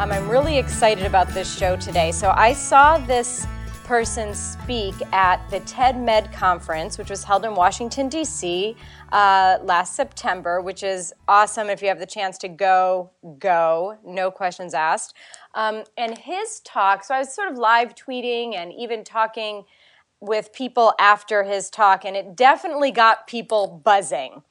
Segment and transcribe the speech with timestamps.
[0.00, 2.10] um, I'm really excited about this show today.
[2.10, 3.46] So I saw this
[3.84, 8.76] person speak at the TED Med conference, which was held in Washington, D.C.
[9.12, 11.68] Uh, last September, which is awesome.
[11.68, 15.14] If you have the chance to go, go, no questions asked.
[15.54, 19.64] Um, and his talk, so I was sort of live tweeting and even talking
[20.18, 24.44] with people after his talk, and it definitely got people buzzing,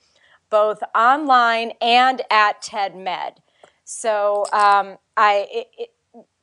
[0.52, 3.42] both online and at TED Med.
[3.84, 5.90] So um, I, it, it,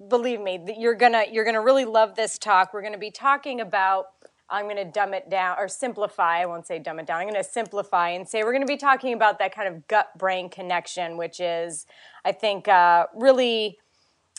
[0.09, 2.75] believe me, you're gonna you're gonna really love this talk.
[2.75, 4.07] We're gonna be talking about.
[4.49, 6.43] I'm going to dumb it down or simplify.
[6.43, 7.19] I won't say dumb it down.
[7.19, 9.89] I'm going to simplify and say we're going to be talking about that kind of
[9.89, 11.85] gut brain connection, which is,
[12.24, 13.79] I think, uh, really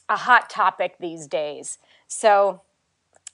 [0.08, 1.78] a hot topic these days.
[2.08, 2.62] So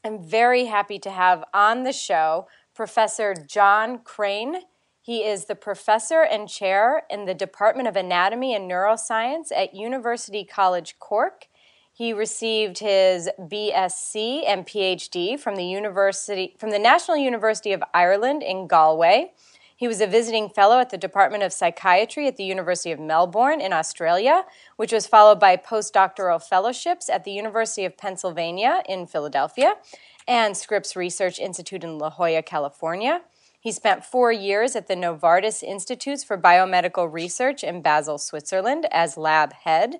[0.03, 4.63] I'm very happy to have on the show Professor John Cryan.
[5.03, 10.45] He is the professor and chair in the Department of Anatomy and Neuroscience at University
[10.45, 11.47] College Cork.
[11.91, 18.43] He received his BSc and PhD from the University from the National University of Ireland
[18.43, 19.33] in Galway.
[19.75, 23.59] He was a visiting fellow at the Department of Psychiatry at the University of Melbourne
[23.59, 24.45] in Australia,
[24.77, 29.75] which was followed by postdoctoral fellowships at the University of Pennsylvania in Philadelphia
[30.29, 33.19] and Scripps Research Institute in La Jolla, California.
[33.63, 39.15] He spent four years at the Novartis Institutes for Biomedical Research in Basel, Switzerland, as
[39.15, 39.99] lab head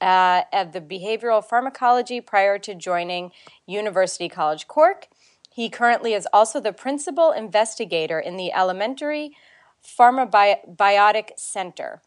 [0.00, 3.30] uh, of the behavioral pharmacology prior to joining
[3.66, 5.08] University College Cork.
[5.50, 9.36] He currently is also the principal investigator in the Alimentary
[9.84, 12.00] Pharmabiotic Center.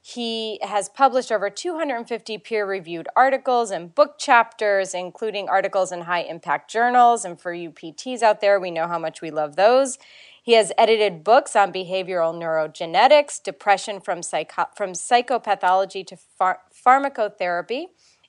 [0.00, 6.22] He has published over 250 peer reviewed articles and book chapters, including articles in high
[6.22, 7.24] impact journals.
[7.24, 9.98] And for you PTs out there, we know how much we love those.
[10.44, 17.86] He has edited books on behavioral neurogenetics, depression from, psycho- from psychopathology to pharmacotherapy,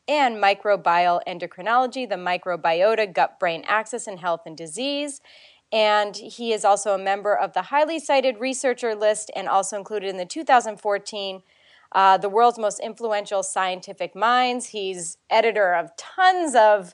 [0.08, 5.22] and microbial endocrinology, the microbiota, gut brain axis, and health and disease.
[5.72, 10.10] And he is also a member of the highly cited researcher list and also included
[10.10, 11.42] in the 2014
[11.94, 14.68] uh, The World's Most Influential Scientific Minds.
[14.68, 16.94] He's editor of tons of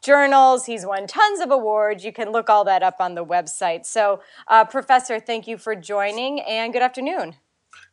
[0.00, 0.66] journals.
[0.66, 2.04] He's won tons of awards.
[2.04, 3.86] You can look all that up on the website.
[3.86, 7.36] So, uh, Professor, thank you for joining and good afternoon.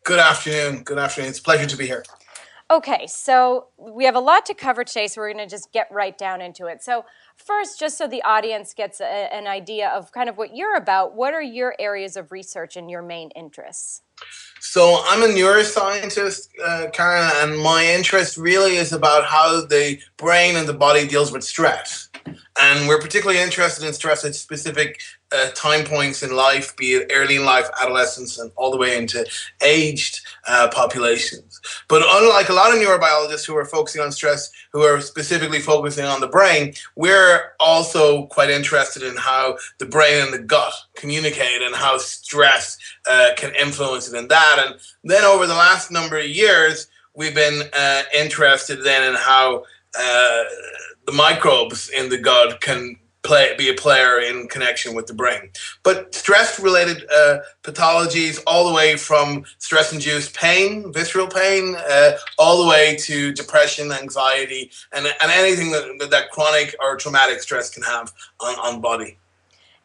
[0.04, 0.84] Good afternoon.
[0.84, 1.30] Good afternoon.
[1.30, 2.04] It's a pleasure to be here.
[2.70, 5.88] Okay, so we have a lot to cover today, so we're going to just get
[5.90, 6.84] right down into it.
[6.84, 7.06] So,
[7.38, 11.16] first, just so the audience gets a, an idea of kind of what you're about,
[11.16, 14.02] what are your areas of research and your main interests?
[14.60, 20.56] So, I'm a neuroscientist, uh, Karen, and my interest really is about how the brain
[20.56, 22.10] and the body deals with stress.
[22.60, 25.00] And we're particularly interested in stress at specific
[25.32, 28.98] uh, time points in life, be it early in life, adolescence, and all the way
[28.98, 29.26] into
[29.64, 31.60] aged uh, populations.
[31.88, 36.06] But unlike a lot of neurobiologists who are focusing on stress, who are specifically focusing
[36.06, 41.62] on the brain, we're also quite interested in how the brain and the gut communicate
[41.62, 42.78] and how stress
[43.10, 44.64] uh, can influence it in that.
[44.66, 49.64] And then over the last number of years, we've been uh, interested then in how
[49.98, 50.44] uh,
[51.06, 55.50] the microbes in the gut can play be a player in connection with the brain.
[55.84, 62.12] But stress related uh, pathologies, all the way from stress induced pain, visceral pain, uh,
[62.38, 67.70] all the way to depression, anxiety, and, and anything that, that chronic or traumatic stress
[67.70, 69.18] can have on, on body.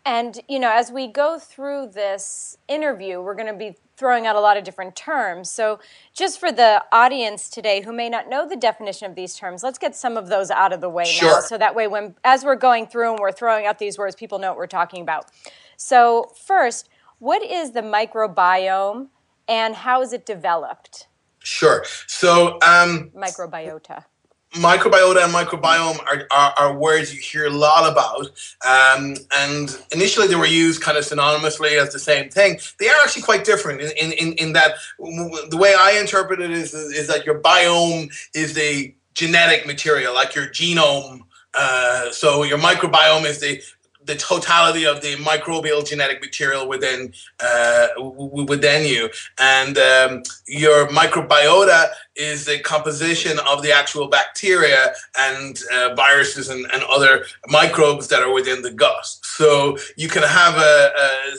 [0.05, 4.35] And, you know, as we go through this interview, we're going to be throwing out
[4.35, 5.49] a lot of different terms.
[5.49, 5.79] So,
[6.13, 9.79] just for the audience today who may not know the definition of these terms, let's
[9.79, 11.35] get some of those out of the way sure.
[11.35, 11.41] now.
[11.41, 14.41] So that way, when as we're going through and we're throwing out these words, people
[14.41, 15.31] know what we're talking about.
[15.77, 16.89] So, first,
[17.21, 19.09] what is the microbiome
[19.47, 21.07] and how is it developed?
[21.39, 21.85] Sure.
[22.09, 24.05] So, um, microbiota
[24.53, 28.27] microbiota and microbiome are, are, are, words you hear a lot about.
[28.67, 32.59] Um, and initially they were used kind of synonymously as the same thing.
[32.79, 36.75] They are actually quite different in, in, in that the way I interpret it is,
[36.75, 41.23] is that your biome is the genetic material, like your genome.
[41.55, 43.63] Uh, so your microbiome is the
[44.05, 49.09] the totality of the microbial genetic material within uh, within you,
[49.39, 56.67] and um, your microbiota is the composition of the actual bacteria and uh, viruses and,
[56.73, 59.07] and other microbes that are within the gut.
[59.23, 61.37] So you can have a, a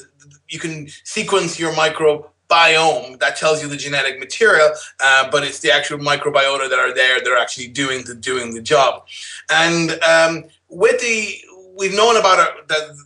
[0.50, 4.69] you can sequence your microbiome biome that tells you the genetic material,
[5.00, 8.54] uh, but it's the actual microbiota that are there that are actually doing the doing
[8.54, 9.06] the job.
[9.50, 11.42] And um, with the
[11.78, 12.98] we've known about our, the,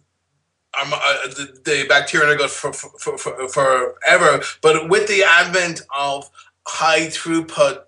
[0.79, 4.43] our, uh, the, the bacteria in our for, for, for, forever.
[4.61, 6.29] But with the advent of
[6.67, 7.83] high throughput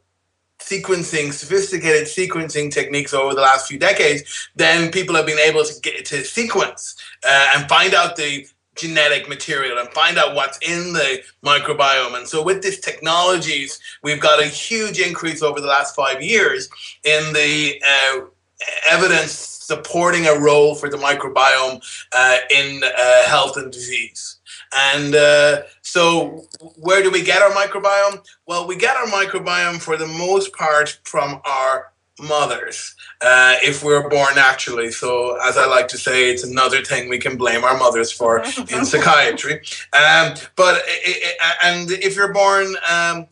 [0.59, 5.79] sequencing, sophisticated sequencing techniques over the last few decades, then people have been able to
[5.81, 6.95] get to sequence
[7.27, 8.45] uh, and find out the
[8.75, 12.17] genetic material and find out what's in the microbiome.
[12.17, 16.69] And so, with these technologies, we've got a huge increase over the last five years
[17.03, 18.21] in the uh,
[18.89, 21.77] evidence supporting a role for the microbiome
[22.11, 24.37] uh, in uh, health and disease.
[24.75, 26.45] And uh, so,
[26.85, 28.17] where do we get our microbiome?
[28.47, 34.09] Well, we get our microbiome for the most part from our mothers uh, if we're
[34.09, 34.89] born naturally.
[34.91, 38.39] So, as I like to say, it's another thing we can blame our mothers for
[38.73, 39.61] in psychiatry.
[39.93, 40.81] Um, but
[41.63, 43.27] and if you're born um,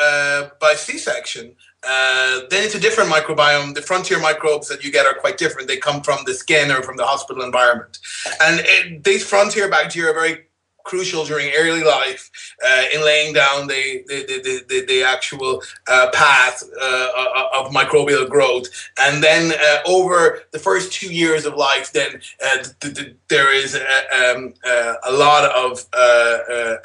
[0.00, 1.54] uh, by C-section.
[1.84, 3.74] Uh, then it's a different microbiome.
[3.74, 5.66] The frontier microbes that you get are quite different.
[5.68, 7.98] They come from the skin or from the hospital environment.
[8.40, 10.46] And it, these frontier bacteria are very
[10.84, 12.30] crucial during early life
[12.64, 17.08] uh, in laying down the the, the, the, the actual uh, path uh,
[17.54, 18.66] of microbial growth.
[18.98, 22.64] And then uh, over the first two years of life then uh,
[23.28, 25.86] there is a, um, uh, a lot of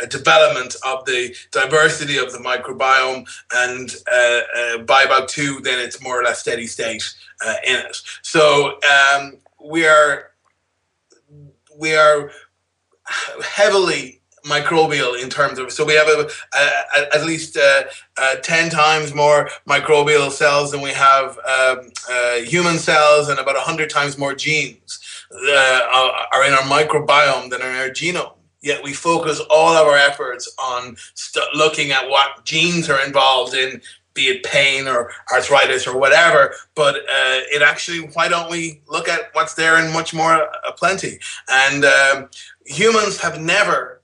[0.02, 3.28] a development of the diversity of the microbiome.
[3.54, 7.04] And by about two then it's more or less steady state
[7.66, 7.98] in it.
[8.22, 10.32] So um, we are
[11.78, 12.32] we are
[13.44, 17.84] heavily microbial in terms of so we have a, a, at least uh,
[18.18, 23.56] uh, 10 times more microbial cells than we have um, uh, human cells and about
[23.56, 28.94] 100 times more genes uh, are in our microbiome than in our genome yet we
[28.94, 33.82] focus all of our efforts on st- looking at what genes are involved in
[34.18, 36.54] be it pain or arthritis or whatever.
[36.76, 40.72] But uh, it actually, why don't we look at what's there in much more uh,
[40.76, 41.20] plenty?
[41.48, 42.30] And um,
[42.68, 44.04] humans have never,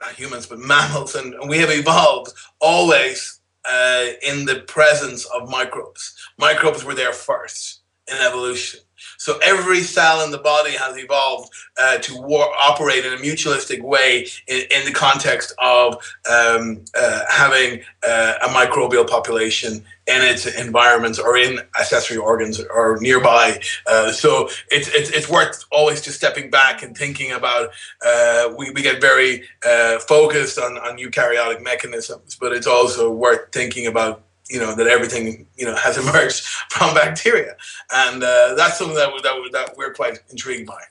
[0.00, 6.14] not humans, but mammals, and we have evolved always uh, in the presence of microbes.
[6.38, 8.80] Microbes were there first in evolution.
[9.18, 13.82] So every cell in the body has evolved uh, to war- operate in a mutualistic
[13.82, 15.94] way in, in the context of
[16.30, 22.98] um, uh, having uh, a microbial population in its environments or in accessory organs or
[23.00, 23.60] nearby.
[23.86, 27.70] Uh, so it's, it's, it's worth always just stepping back and thinking about.
[28.04, 33.52] Uh, we, we get very uh, focused on, on eukaryotic mechanisms, but it's also worth
[33.52, 37.56] thinking about you know that everything you know has emerged from bacteria,
[37.92, 40.82] and uh, that's something that, that that we're quite intrigued by.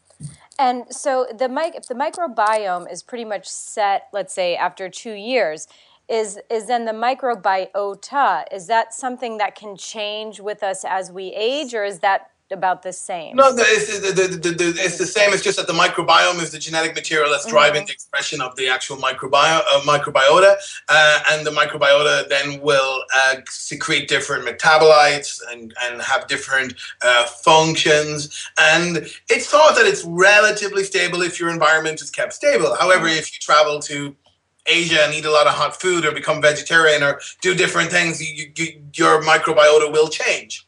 [0.58, 5.14] And so the mic- if the microbiome is pretty much set, let's say after two
[5.14, 5.68] years,
[6.10, 8.46] is is then the microbiota?
[8.52, 12.82] Is that something that can change with us as we age, or is that about
[12.82, 13.36] the same?
[13.36, 15.34] No, it's, the, the, the, it's the same.
[15.34, 17.88] It's just that the microbiome is the genetic material that's driving mm-hmm.
[17.88, 20.56] the expression of the actual microbiome, uh, microbiota,
[20.88, 27.26] uh, and the microbiota then will uh, secrete different metabolites and, and have different uh,
[27.26, 28.48] functions.
[28.58, 32.76] And it's thought that it's relatively stable if your environment is kept stable.
[32.76, 33.20] However, mm-hmm.
[33.20, 34.16] if you travel to
[34.66, 38.22] Asia and eat a lot of hot food or become vegetarian or do different things,
[38.22, 40.68] you, you, your microbiota will change.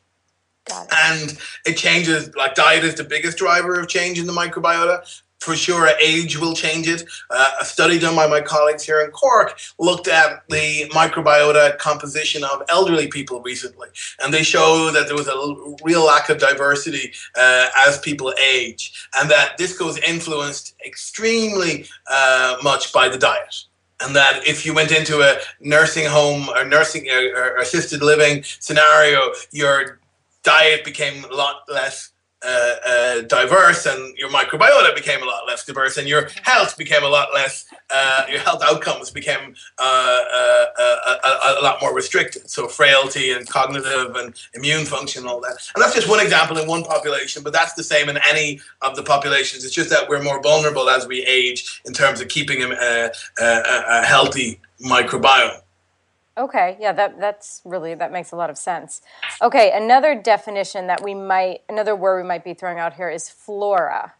[0.92, 5.22] And it changes, like diet is the biggest driver of change in the microbiota.
[5.40, 7.04] For sure, age will change it.
[7.32, 12.44] Uh, a study done by my colleagues here in Cork looked at the microbiota composition
[12.44, 13.88] of elderly people recently,
[14.22, 19.08] and they show that there was a real lack of diversity uh, as people age,
[19.18, 23.64] and that this goes influenced extremely uh, much by the diet
[24.04, 29.32] and that if you went into a nursing home or nursing or assisted living scenario,
[29.52, 30.00] your
[30.44, 32.12] diet became a lot less
[32.44, 37.04] uh, uh, diverse and your microbiota became a lot less diverse and your health became
[37.04, 39.84] a lot less uh, your health outcomes became uh,
[40.34, 42.50] uh, uh, a, a, lot more restricted.
[42.50, 45.58] So frailty and cognitive and immune function and all that.
[45.76, 48.96] And that's just one example in one population but that's the same in any of
[48.96, 49.64] the populations.
[49.64, 53.44] It's just that we're more vulnerable as we age in terms of keeping a, a,
[53.44, 55.62] a healthy microbiome
[56.38, 59.02] Okay, yeah, that that's really that makes a lot of sense.
[59.42, 63.30] Okay, another definition that we might another word we might be throwing out here is
[63.30, 64.14] flora.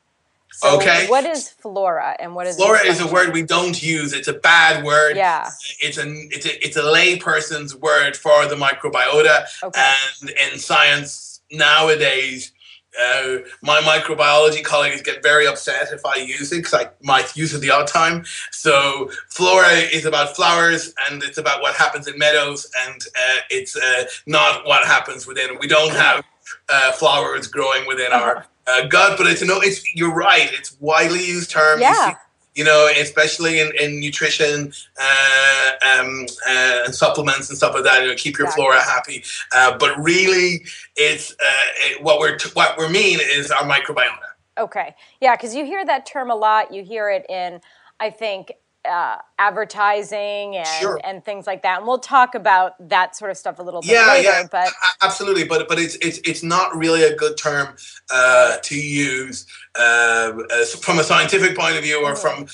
[0.54, 1.08] So okay.
[1.08, 4.12] What is flora and what is flora is a word we don't use.
[4.12, 5.16] It's a bad word.
[5.16, 5.50] Yeah.
[5.80, 9.46] It's a it's a it's a layperson's word for the microbiota.
[9.64, 9.94] Okay.
[10.22, 12.52] And in science nowadays,
[13.00, 17.54] uh, my microbiology colleagues get very upset if I use it because I might use
[17.54, 18.26] it the odd time.
[18.52, 23.76] So flora is about flowers and it's about what happens in meadows and uh, it's
[23.76, 25.58] uh, not what happens within.
[25.60, 26.24] We don't have
[26.70, 29.60] uh, flowers growing within our uh, gut, but it's no.
[29.62, 30.50] It's you're right.
[30.54, 31.82] It's widely used term.
[31.82, 32.16] Yeah.
[32.54, 38.02] You, know, especially in, in nutrition uh, um, uh, and supplements and stuff like that.
[38.02, 38.64] You know, keep your exactly.
[38.64, 39.24] flora happy.
[39.54, 40.66] Uh, but really,
[40.96, 41.36] it's uh,
[41.78, 44.18] it, what we're t- what we mean is our microbiota.
[44.58, 46.74] Okay, yeah, because you hear that term a lot.
[46.74, 47.62] You hear it in,
[48.00, 48.52] I think,
[48.90, 51.00] uh, advertising and, sure.
[51.04, 51.80] and things like that.
[51.80, 54.30] And we'll talk about that sort of stuff a little bit yeah, later.
[54.30, 54.70] Yeah, but
[55.02, 55.44] absolutely.
[55.44, 57.76] But but it's it's it's not really a good term
[58.12, 59.46] uh, to use
[59.76, 60.34] uh,
[60.82, 62.44] from a scientific point of view, or mm-hmm.
[62.44, 62.48] from.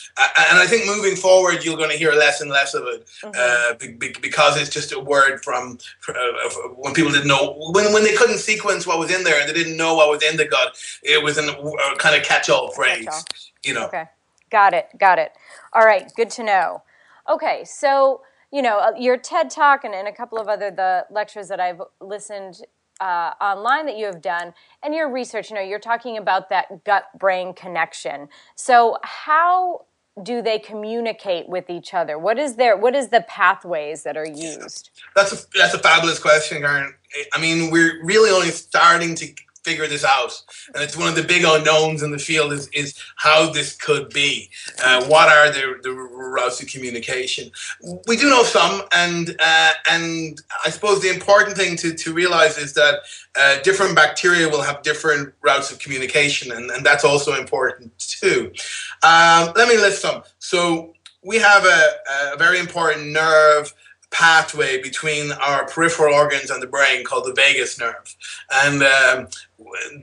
[0.49, 3.31] and I think moving forward, you're going to hear less and less of it mm-hmm.
[3.37, 5.77] Uh, because it's just a word from
[6.09, 6.13] uh,
[6.75, 9.53] when people didn't know when when they couldn't sequence what was in there and they
[9.53, 10.77] didn't know what was in the gut.
[11.03, 11.43] It was a
[11.97, 13.05] kind of catch-all phrase.
[13.05, 13.23] Catch-all.
[13.63, 13.87] You know.
[13.87, 14.05] Okay.
[14.49, 14.87] Got it.
[14.97, 15.31] Got it.
[15.73, 16.83] All right, good to know.
[17.29, 18.21] Okay, so
[18.51, 21.59] you know uh, your TED talk and, and a couple of other the lectures that
[21.59, 22.61] I've listened
[22.99, 25.49] uh, online that you have done and your research.
[25.49, 28.29] You know, you're talking about that gut brain connection.
[28.55, 29.85] So how
[30.23, 32.17] do they communicate with each other?
[32.17, 34.89] What is their what is the pathways that are used?
[35.15, 36.93] That's a that's a fabulous question, Karen.
[37.33, 39.27] I mean, we're really only starting to
[39.67, 40.41] figure this out.
[40.73, 44.09] And it's one of the big unknowns in the field is, is how this could
[44.13, 44.49] be.
[44.83, 47.51] Uh, what are the, the routes of communication?
[48.07, 52.57] We do know some, and uh, and I suppose the important thing to, to realize
[52.57, 52.95] is that
[53.37, 58.51] uh, different bacteria will have different routes of communication, and, and that's also important too.
[59.03, 60.23] Um, let me list some.
[60.39, 60.93] So
[61.25, 63.73] we have a, a very important nerve
[64.11, 68.15] pathway between our peripheral organs and the brain called the vagus nerve,
[68.51, 69.27] and um,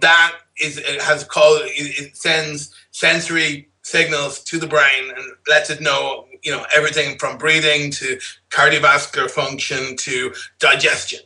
[0.00, 5.80] that is it has called it sends sensory signals to the brain and lets it
[5.80, 8.18] know you know everything from breathing to
[8.50, 11.20] cardiovascular function to digestion.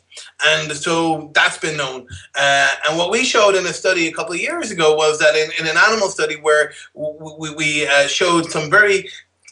[0.45, 2.07] And so that's been known.
[2.35, 5.37] Uh, and what we showed in a study a couple of years ago was that
[5.37, 9.09] in, in an animal study where we, we uh, showed some very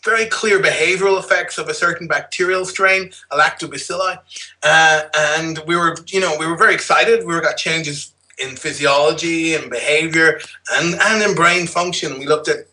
[0.07, 4.19] very clear behavioral effects of a certain bacterial strain, lactobacilli,
[4.63, 7.27] uh, and we were, you know, we were very excited.
[7.27, 10.39] We got changes in physiology and behavior
[10.73, 12.19] and, and in brain function.
[12.19, 12.67] We looked at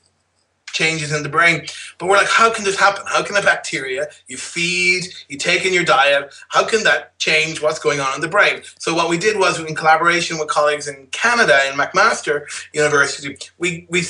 [0.73, 1.65] changes in the brain.
[1.97, 3.03] But we're like, how can this happen?
[3.07, 7.61] How can a bacteria you feed, you take in your diet, how can that change
[7.61, 8.61] what's going on in the brain?
[8.79, 13.87] So what we did was, in collaboration with colleagues in Canada in McMaster University, we
[13.89, 14.01] we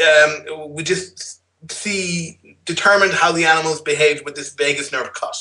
[0.00, 5.36] um, we just see determined how the animals behaved with this vagus nerve cut.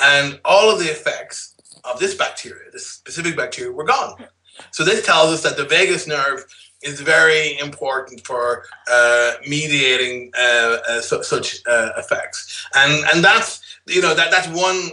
[0.00, 4.26] And all of the effects of this bacteria, this specific bacteria, were gone.
[4.70, 6.44] So this tells us that the vagus nerve
[6.82, 13.60] is very important for uh, mediating uh, uh, su- such uh, effects, and and that's
[13.86, 14.90] you know that that's one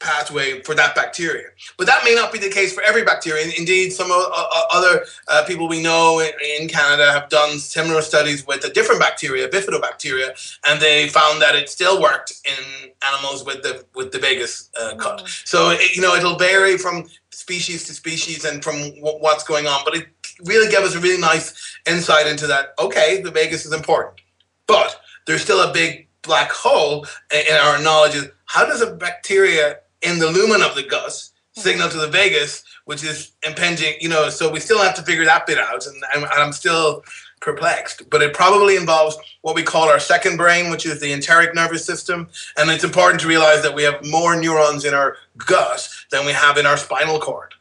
[0.00, 1.48] pathway for that bacteria.
[1.76, 3.52] But that may not be the case for every bacteria.
[3.58, 8.72] Indeed, some other uh, people we know in Canada have done similar studies with a
[8.72, 14.12] different bacteria, bifidobacteria, and they found that it still worked in animals with the with
[14.12, 15.24] the vagus uh, cut.
[15.24, 15.46] Mm.
[15.46, 19.66] So it, you know it'll vary from species to species and from w- what's going
[19.66, 20.08] on, but it
[20.44, 22.74] really gave us a really nice insight into that.
[22.78, 24.20] Okay, the vagus is important,
[24.66, 28.16] but there's still a big black hole in our knowledge
[28.48, 31.60] how does a bacteria in the lumen of the gut mm-hmm.
[31.60, 35.24] signal to the vagus, which is impinging, you know, so we still have to figure
[35.24, 35.86] that bit out.
[35.86, 37.04] And, and I'm still
[37.40, 38.08] perplexed.
[38.10, 41.84] But it probably involves what we call our second brain, which is the enteric nervous
[41.84, 42.28] system.
[42.56, 46.32] And it's important to realize that we have more neurons in our gut than we
[46.32, 47.54] have in our spinal cord.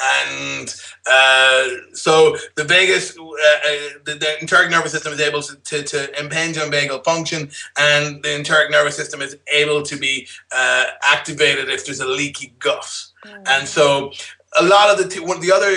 [0.00, 0.74] And
[1.10, 5.82] uh, so the vagus, uh, uh, the, the, enteric nervous system is able to, to,
[5.82, 10.84] to, impinge on vagal function, and the enteric nervous system is able to be uh,
[11.02, 13.04] activated if there's a leaky gut.
[13.24, 13.48] Mm.
[13.48, 14.12] And so
[14.58, 15.76] a lot of the t- one, the other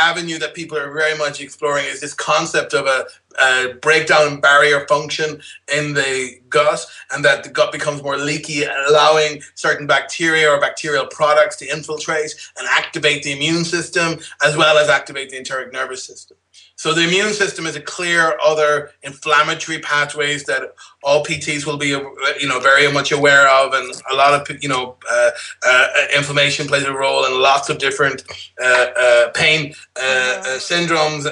[0.00, 3.06] avenue that people are very much exploring is this concept of a,
[3.40, 5.40] a, breakdown barrier function
[5.72, 11.06] in the gut, and that the gut becomes more leaky, allowing certain bacteria or bacterial
[11.06, 16.04] products to infiltrate and activate the immune system as well as activate the enteric nervous
[16.04, 16.36] system.
[16.76, 21.88] So the immune system is a clear other inflammatory pathways that all PTs will be,
[21.88, 25.30] you know, very much aware of, and a lot of, you know, uh,
[25.66, 28.24] uh, inflammation plays a role in lots of different
[28.62, 31.26] uh, uh pain uh, uh, syndromes,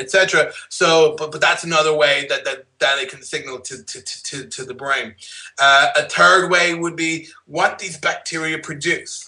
[0.00, 0.50] etc.
[0.68, 4.46] So, but but that's another way that that that it can signal to to to,
[4.48, 5.14] to the brain.
[5.60, 9.27] a third way would be what these bacteria produce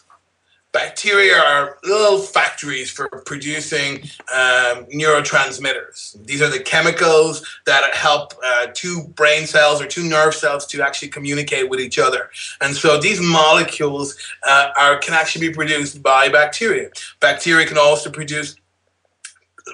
[0.73, 3.97] bacteria are little factories for producing
[4.33, 6.25] um, neurotransmitters.
[6.27, 10.83] These are the chemicals that help uh, two brain cells or two nerve cells to
[10.83, 12.31] actually communicate with each other.
[12.61, 16.91] And so these molecules uh, are can actually be produced by bacteria.
[17.21, 18.57] Bacteria can also produce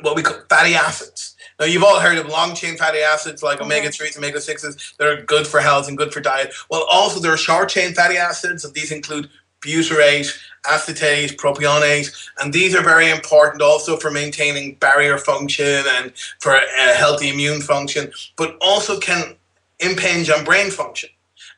[0.02, 1.34] what we call fatty acids.
[1.58, 5.08] Now, you've all heard of long chain fatty acids like omega 3s, omega 6s that
[5.08, 6.52] are good for health and good for diet.
[6.70, 9.30] Well, also, there are short chain fatty acids, and these include
[9.62, 10.36] butyrate,
[10.68, 16.94] acetate, propionate, and these are very important also for maintaining barrier function and for a
[16.94, 19.36] healthy immune function, but also can
[19.80, 21.10] impinge on brain function.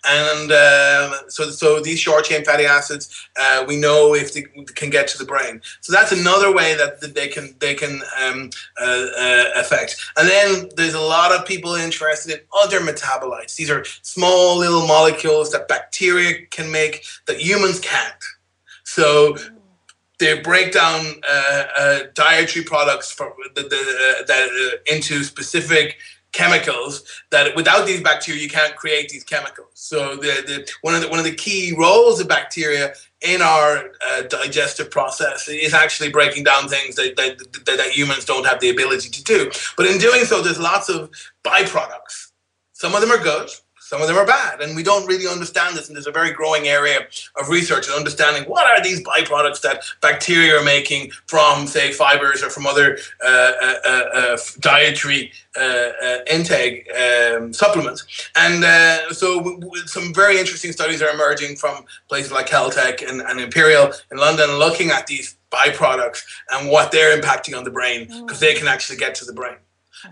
[0.07, 4.43] And um, so, so these short chain fatty acids, uh, we know if they
[4.75, 5.61] can get to the brain.
[5.81, 8.51] So that's another way that, that they can they can um,
[8.81, 9.97] uh, uh, affect.
[10.17, 13.57] And then there's a lot of people interested in other metabolites.
[13.57, 18.15] These are small little molecules that bacteria can make that humans can't.
[18.99, 19.37] So
[20.19, 25.99] they break down uh, uh, dietary products the, the, uh, that into specific
[26.33, 29.71] chemicals that without these bacteria you can't create these chemicals.
[29.75, 33.93] So the, the one of the one of the key roles of bacteria in our
[34.05, 38.59] uh, digestive process is actually breaking down things that, that, that, that humans don't have
[38.59, 39.49] the ability to do.
[39.77, 41.11] But in doing so, there's lots of
[41.45, 42.33] byproducts.
[42.73, 43.49] Some of them are good,
[43.89, 45.89] some of them are bad, and we don't really understand this.
[45.89, 47.07] And there's a very growing area
[47.41, 52.43] of research and understanding what are these byproducts that bacteria are making from, say, fibers
[52.43, 58.05] or from other uh, uh, uh, uh dietary uh, uh, intake um, supplements.
[58.37, 58.63] And
[59.17, 63.41] so, w- w- some very interesting studies are emerging from places like Caltech and, and
[63.41, 68.37] Imperial in London, looking at these byproducts and what they're impacting on the brain because
[68.37, 68.41] mm.
[68.41, 69.57] they can actually get to the brain.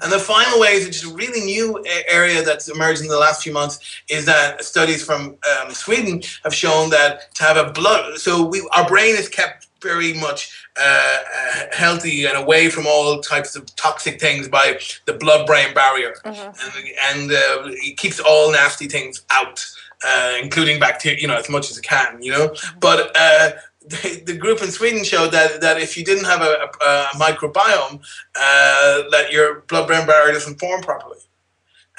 [0.02, 3.43] And the final way, which is a really new area that's emerged in the last
[3.43, 3.78] few months,
[4.09, 8.66] is that studies from um, Sweden have shown that to have a blood, so we,
[8.76, 13.62] our brain is kept very much uh, uh, healthy and away from all types of
[13.76, 17.11] toxic things by the blood-brain barrier, mm-hmm.
[17.11, 19.64] and, and uh, it keeps all nasty things out.
[20.07, 22.49] Uh, including bacteria, you know, as much as it can, you know.
[22.49, 22.78] Mm-hmm.
[22.80, 23.52] But uh,
[23.86, 27.16] the, the, group in Sweden showed that, that if you didn't have a, a, a
[27.16, 28.00] microbiome,
[28.34, 31.18] uh, that your blood-brain barrier doesn't form properly.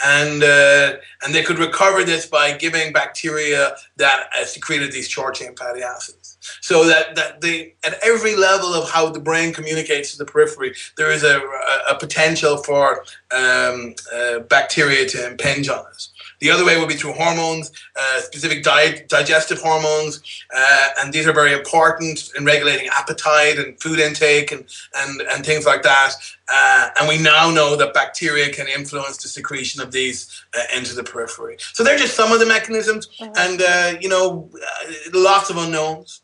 [0.04, 5.56] And uh, and they could recover this by giving bacteria that uh, secreted these short-chain
[5.56, 6.38] fatty acids.
[6.62, 10.76] So that, that they, at every level of how the brain communicates to the periphery,
[10.98, 11.42] there is a,
[11.90, 16.08] a, potential for um, uh, bacteria to impinge on it.
[16.40, 20.22] The other way would be through hormones, uh, specific diet, digestive hormones,
[20.56, 25.46] uh, and these are very important in regulating appetite and food intake and, and, and
[25.46, 26.14] things like that.
[26.50, 30.96] Uh, and we now know that bacteria can influence the secretion of these uh, into
[30.96, 31.58] the periphery.
[31.74, 33.32] So they're just some of the mechanisms, mm-hmm.
[33.38, 36.22] and uh, you know, uh, lots of unknowns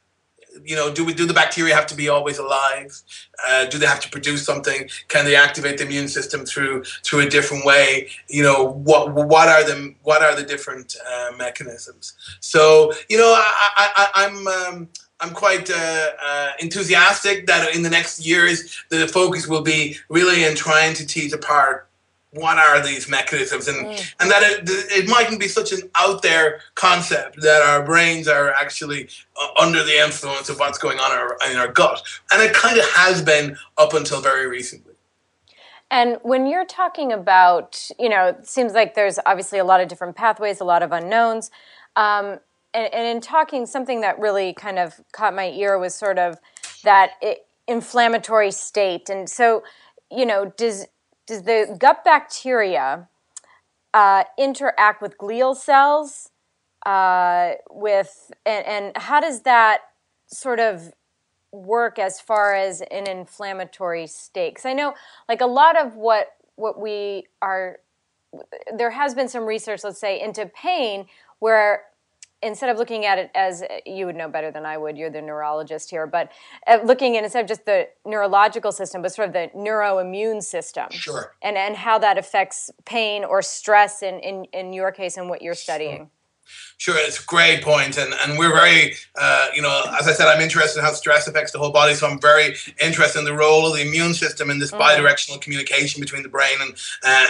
[0.64, 3.02] you know, do we do the bacteria have to be always alive?
[3.48, 4.90] Uh, do they have to produce something?
[5.08, 8.10] Can they activate the immune system through through a different way?
[8.28, 12.14] You know, what what are the what are the different uh, mechanisms?
[12.40, 14.90] So you know, I, am I'm, um,
[15.20, 20.44] I'm quite uh, uh, enthusiastic that in the next years the focus will be really
[20.44, 21.88] in trying to tease apart
[22.34, 23.68] what are these mechanisms?
[23.68, 24.14] And mm.
[24.20, 28.52] and that it, it mightn't be such an out there concept that our brains are
[28.52, 29.08] actually
[29.40, 32.02] uh, under the influence of what's going on in our, in our gut.
[32.32, 34.94] And it kind of has been up until very recently.
[35.92, 39.88] And when you're talking about you know it seems like there's obviously a lot of
[39.88, 41.52] different pathways a lot of unknowns.
[41.96, 42.40] Um,
[42.76, 46.40] and, and, in talking something that really kind of caught my ear was sort of
[46.84, 49.10] that it, inflammatory state.
[49.10, 49.64] And so
[50.12, 50.88] you know does
[51.26, 53.08] does the gut bacteria
[53.94, 56.30] uh, interact with glial cells?
[56.86, 59.80] Uh, with and, and how does that
[60.28, 60.94] sort of
[61.54, 64.56] work as far as an inflammatory state?
[64.56, 64.94] Because I know,
[65.30, 67.80] like a lot of what what we are,
[68.76, 71.06] there has been some research, let's say, into pain
[71.40, 71.84] where
[72.44, 75.22] instead of looking at it as you would know better than I would, you're the
[75.22, 76.32] neurologist here, but
[76.68, 80.88] uh, looking at instead of just the neurological system, but sort of the neuroimmune system.
[80.92, 81.34] Sure.
[81.42, 85.42] And, and how that affects pain or stress in, in, in your case and what
[85.42, 85.98] you're studying.
[85.98, 86.10] Sure.
[86.78, 90.28] Sure, it's a great point, and and we're very, uh, you know, as I said,
[90.28, 93.34] I'm interested in how stress affects the whole body, so I'm very interested in the
[93.34, 94.80] role of the immune system in this mm.
[94.82, 97.28] bidirectional communication between the brain and uh,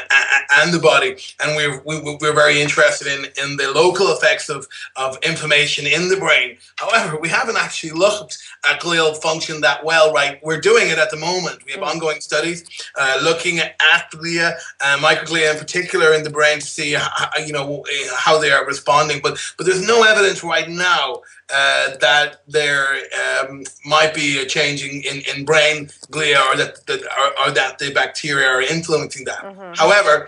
[0.56, 4.08] and the body, and we're we, are we are very interested in in the local
[4.14, 6.58] effects of of inflammation in the brain.
[6.78, 10.40] However, we haven't actually looked at glial function that well, right?
[10.42, 11.64] We're doing it at the moment.
[11.66, 11.94] We have mm.
[11.94, 12.64] ongoing studies
[12.98, 13.78] uh, looking at
[14.12, 17.84] glia, uh, microglia in particular, in the brain to see how, you know
[18.16, 21.22] how they are responding, but but there's no evidence right now
[21.54, 22.88] uh, that there
[23.40, 27.78] um, might be a changing in, in brain glia or that, that or, or, that
[27.80, 29.44] the bacteria are influencing that.
[29.44, 29.74] Mm-hmm.
[29.76, 30.28] However,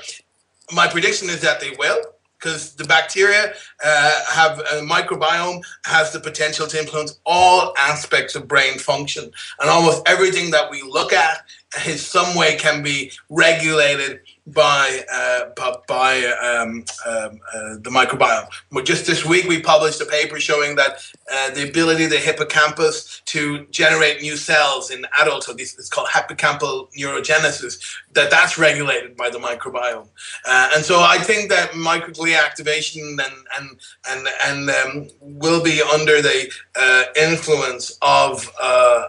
[0.73, 2.01] my prediction is that they will.
[2.37, 8.47] because the bacteria uh, have a microbiome has the potential to influence all aspects of
[8.47, 11.45] brain function and almost everything that we look at
[11.87, 15.49] in some way can be regulated by uh,
[15.87, 18.47] by um, um, uh, the microbiome.
[18.83, 23.21] Just this week, we published a paper showing that uh, the ability of the hippocampus
[23.25, 29.39] to generate new cells in adulthood, it's called hippocampal neurogenesis, that that's regulated by the
[29.39, 30.07] microbiome.
[30.45, 35.81] Uh, and so I think that microglia activation and and and and um, will be
[35.81, 39.07] under the uh, influence of uh,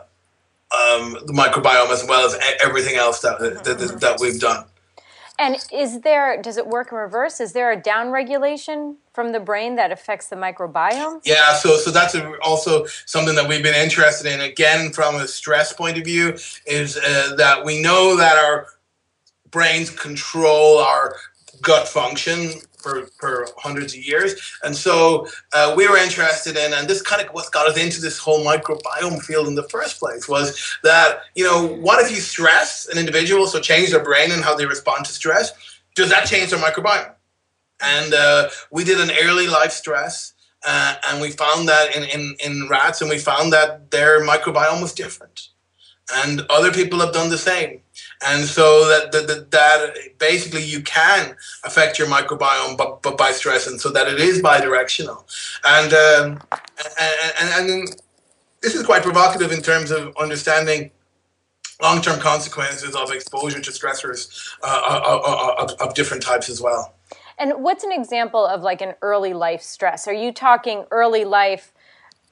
[0.72, 4.64] um, the microbiome as well as everything else that, that, that we've done.
[5.38, 7.40] And is there, does it work in reverse?
[7.40, 11.20] Is there a downregulation from the brain that affects the microbiome?
[11.24, 14.40] Yeah, so so that's a, also something that we've been interested in.
[14.40, 18.68] Again, from a stress point of view, is uh, that we know that our
[19.50, 21.16] brains control our
[21.62, 22.52] gut function
[22.86, 24.34] for, for hundreds of years.
[24.62, 28.00] And so uh, we were interested in, and this kind of what got us into
[28.00, 32.18] this whole microbiome field in the first place was that, you know, what if you
[32.18, 35.52] stress an individual, so change their brain and how they respond to stress?
[35.94, 37.12] Does that change their microbiome?
[37.80, 40.32] And uh, we did an early life stress.
[40.68, 44.82] Uh, and we found that in, in, in rats, and we found that their microbiome
[44.82, 45.48] was different.
[46.12, 47.82] And other people have done the same
[48.24, 53.80] and so that, that, that basically you can affect your microbiome but, by stress and
[53.80, 55.24] so that it is bidirectional.
[55.64, 56.42] And, um,
[57.00, 58.02] and, and, and
[58.62, 60.90] this is quite provocative in terms of understanding
[61.82, 66.94] long-term consequences of exposure to stressors uh, of, of, of different types as well.
[67.38, 70.08] And what's an example of like an early life stress?
[70.08, 71.74] Are you talking early life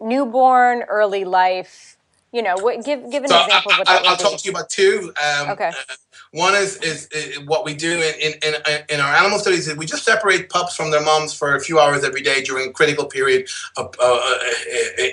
[0.01, 1.94] newborn early life
[2.35, 4.38] you know, what, give give an so example I, of what that I, will talk
[4.38, 5.12] to you about two.
[5.23, 5.68] Um, okay.
[5.68, 5.94] Uh,
[6.33, 8.55] one is, is, is what we do in, in,
[8.88, 11.79] in, our animal studies is we just separate pups from their moms for a few
[11.79, 14.38] hours every day during a critical period of, uh, uh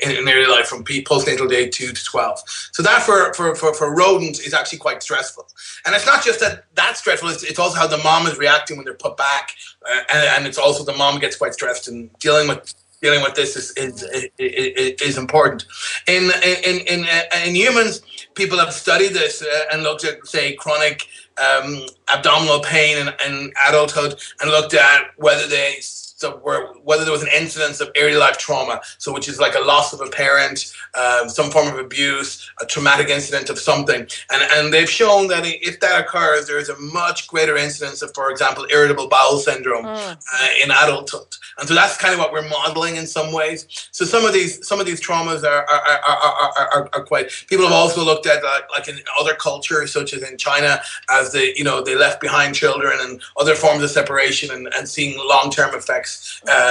[0.02, 2.40] in, in early life from postnatal day 2 to 12.
[2.72, 5.48] So that for, for, for, for rodents is actually quite stressful.
[5.86, 8.78] And it's not just that that's stressful, it's, it's also how the mom is reacting
[8.78, 9.52] when they're put back.
[9.88, 13.36] Uh, and, and it's also the mom gets quite stressed and dealing with dealing with
[13.36, 14.04] this is is,
[14.38, 15.66] is, is important.
[16.08, 17.06] In in in
[17.46, 18.02] in humans,
[18.36, 23.54] people have studied this uh, and looked at say chronic um, abdominal pain in, in
[23.68, 26.40] adulthood and looked at whether they so
[26.84, 29.94] whether there was an incidence of early life trauma, so which is like a loss
[29.94, 34.74] of a parent, um, some form of abuse, a traumatic incident of something, and and
[34.74, 38.66] they've shown that if that occurs, there is a much greater incidence of, for example,
[38.72, 40.18] irritable bowel syndrome mm.
[40.34, 43.68] uh, in adulthood, and so that's kind of what we're modeling in some ways.
[43.92, 47.30] So some of these some of these traumas are are, are, are, are quite.
[47.48, 51.32] People have also looked at like, like in other cultures, such as in China, as
[51.32, 55.18] they you know they left behind children and other forms of separation, and, and seeing
[55.28, 56.71] long term effects uh,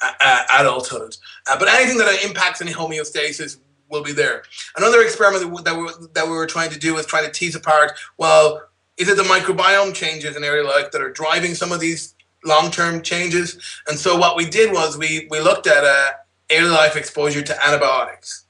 [0.00, 1.16] uh, uh, adulthood.
[1.46, 3.58] Uh, but anything that impacts any homeostasis
[3.90, 4.42] will be there.
[4.76, 7.92] Another experiment that we, that we were trying to do was trying to tease apart,
[8.18, 8.62] well,
[8.96, 13.02] is it the microbiome changes in early life that are driving some of these long-term
[13.02, 13.58] changes?
[13.88, 16.10] And so what we did was we, we looked at uh,
[16.52, 18.44] early life exposure to antibiotics.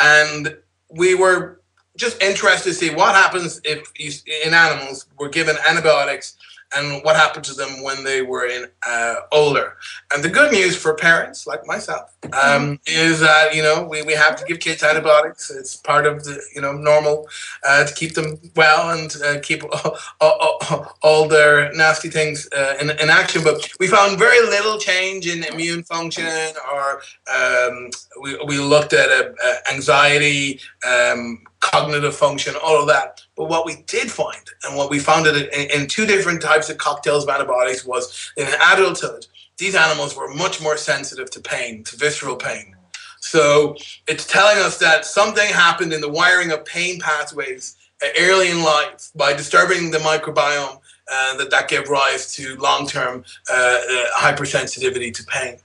[0.00, 0.56] And
[0.90, 1.60] we were
[1.96, 4.12] just interested to see what happens if you,
[4.46, 6.36] in animals we're given antibiotics
[6.74, 9.76] and what happened to them when they were in uh, older.
[10.12, 14.12] And the good news for parents like myself um, is that you know we, we
[14.12, 15.50] have to give kids antibiotics.
[15.50, 17.28] It's part of the you know normal
[17.66, 22.76] uh, to keep them well and uh, keep all, all, all, their nasty things uh,
[22.80, 23.42] in, in action.
[23.42, 27.02] But we found very little change in immune function, or
[27.34, 27.90] um,
[28.22, 30.60] we, we looked at uh, uh, anxiety.
[30.86, 33.22] Um, cognitive function, all of that.
[33.36, 36.78] But what we did find, and what we found in, in two different types of
[36.78, 39.26] cocktails of antibiotics, was in adulthood,
[39.58, 42.76] these animals were much more sensitive to pain, to visceral pain.
[43.20, 48.50] So it's telling us that something happened in the wiring of pain pathways uh, early
[48.50, 54.04] in life by disturbing the microbiome uh, that that gave rise to long-term uh, uh,
[54.16, 55.56] hypersensitivity to pain.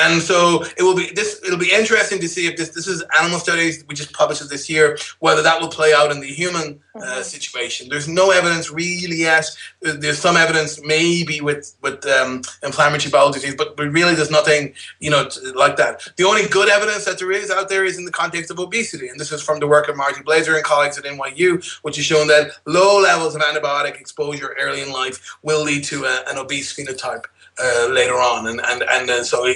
[0.00, 1.40] And so it will be this.
[1.44, 4.68] It'll be interesting to see if this this is animal studies we just published this
[4.68, 7.22] year, whether that will play out in the human uh, mm-hmm.
[7.22, 7.88] situation.
[7.88, 9.46] There's no evidence really yet.
[9.80, 14.74] There's some evidence maybe with with um, inflammatory bowel disease, but, but really there's nothing
[15.00, 16.08] you know like that.
[16.16, 19.08] The only good evidence that there is out there is in the context of obesity,
[19.08, 22.04] and this is from the work of Marty Blaser and colleagues at NYU, which has
[22.04, 26.38] shown that low levels of antibiotic exposure early in life will lead to a, an
[26.38, 27.24] obese phenotype
[27.62, 29.46] uh, later on, and and and uh, so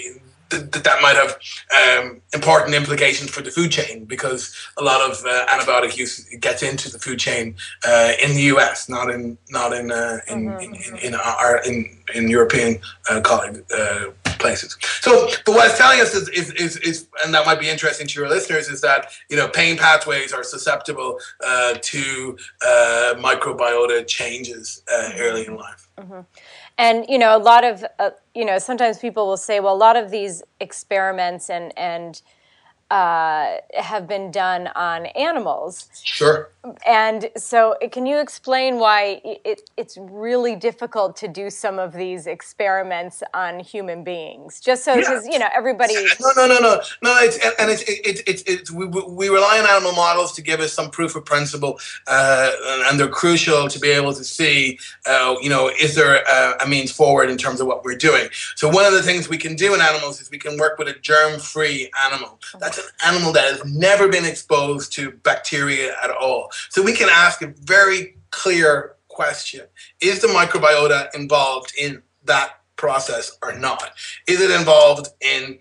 [0.51, 1.39] that that might have
[1.77, 6.63] um, important implications for the food chain because a lot of uh, antibiotic use gets
[6.63, 10.75] into the food chain uh, in the US, not in not in uh, in, mm-hmm.
[10.75, 12.79] in, in, our in in European
[13.11, 14.07] uh, colleague, uh,
[14.39, 14.77] places.
[15.01, 18.07] So, but what it's telling us is, is, is, is, and that might be interesting
[18.07, 22.37] to your listeners, is that you know pain pathways are susceptible uh, to
[23.19, 25.19] microbiota changes mm-hmm.
[25.21, 25.89] early in life.
[25.99, 26.21] Mm-hmm.
[26.79, 29.77] And you know, a lot of uh, you know, sometimes people will say, well, a
[29.77, 32.21] lot of these experiments and and
[32.91, 35.89] uh, have been done on animals.
[36.05, 36.51] Sure.
[36.87, 42.27] And so, can you explain why it, it's really difficult to do some of these
[42.27, 44.61] experiments on human beings?
[44.61, 45.33] Just so, because yeah.
[45.33, 45.95] you know, everybody.
[46.21, 47.19] No, no, no, no, no.
[47.19, 50.73] It's and it's it's it's, it's we, we rely on animal models to give us
[50.73, 52.51] some proof of principle, uh,
[52.89, 56.69] and they're crucial to be able to see, uh, you know, is there a, a
[56.69, 58.29] means forward in terms of what we're doing.
[58.55, 60.89] So one of the things we can do in animals is we can work with
[60.89, 62.39] a germ-free animal.
[62.59, 66.51] That's an animal that has never been exposed to bacteria at all.
[66.71, 69.63] So we can ask a very clear question
[70.01, 73.91] Is the microbiota involved in that process or not?
[74.29, 75.59] Is it involved in,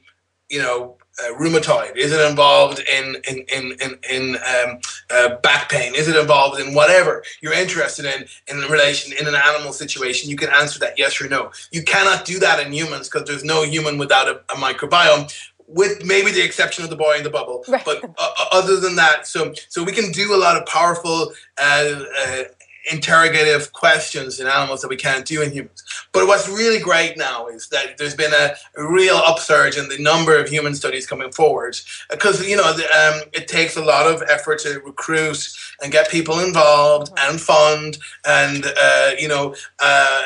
[0.49, 1.95] you know, uh, rheumatoid?
[1.95, 4.79] Is it involved in in in in, in um,
[5.09, 5.95] uh, back pain?
[5.95, 10.29] Is it involved in whatever you're interested in in relation in an animal situation?
[10.29, 11.51] You can answer that yes or no.
[11.71, 15.33] You cannot do that in humans because there's no human without a, a microbiome
[15.67, 17.63] with maybe the exception of the boy in the bubble.
[17.67, 17.83] Right.
[17.85, 21.31] But uh, uh, other than that, so so we can do a lot of powerful
[21.57, 22.43] uh, uh,
[22.91, 25.83] interrogative questions in animals that we can't do in humans.
[26.11, 29.97] But what's really great now is that there's been a, a real upsurge in the
[29.97, 31.77] number of human studies coming forward
[32.09, 35.49] because you know the, um, it takes a lot of effort to recruit
[35.81, 37.31] and get people involved mm-hmm.
[37.31, 40.25] and fund and uh, you know uh,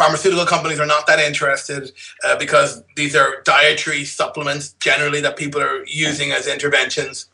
[0.00, 1.92] pharmaceutical companies are not that interested
[2.24, 7.26] uh, because these are dietary supplements generally that people are using as interventions.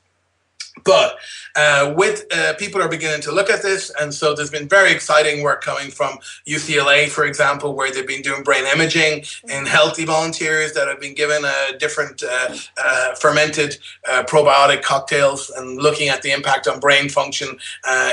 [0.85, 1.17] But
[1.55, 4.93] uh, with uh, people are beginning to look at this, and so there's been very
[4.93, 10.05] exciting work coming from UCLA, for example, where they've been doing brain imaging in healthy
[10.05, 13.79] volunteers that have been given uh, different uh, uh, fermented
[14.11, 17.57] uh, probiotic cocktails and looking at the impact on brain function,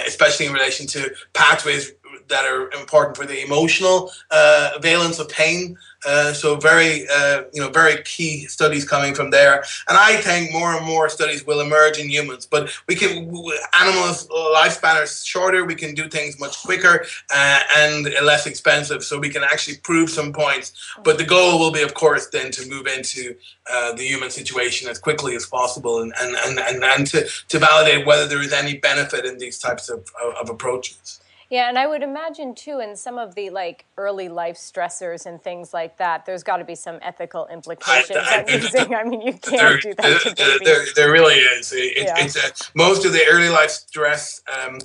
[0.08, 1.92] especially in relation to pathways
[2.30, 5.78] that are important for the emotional uh, valence of pain.
[6.06, 9.64] Uh, so very, uh, you know, very key studies coming from there.
[9.88, 12.46] And I think more and more studies will emerge in humans.
[12.46, 13.34] But we can,
[13.80, 15.64] animals' lifespan is shorter.
[15.64, 19.04] We can do things much quicker uh, and less expensive.
[19.04, 20.74] So we can actually prove some points.
[21.04, 23.36] But the goal will be, of course, then to move into
[23.72, 27.60] uh, the human situation as quickly as possible and, and, and, and, and to, to
[27.60, 31.22] validate whether there is any benefit in these types of, of, of approaches.
[31.54, 35.39] Yeah, and I would imagine too, in some of the like early life stressors and
[35.39, 38.18] things like that, there's got to be some ethical implications.
[38.18, 40.63] I, I, using, I mean, you can't there, do that to.
[40.66, 41.72] There, there really is.
[41.72, 42.16] It, yeah.
[42.18, 44.80] It's a, most of the early life stress um,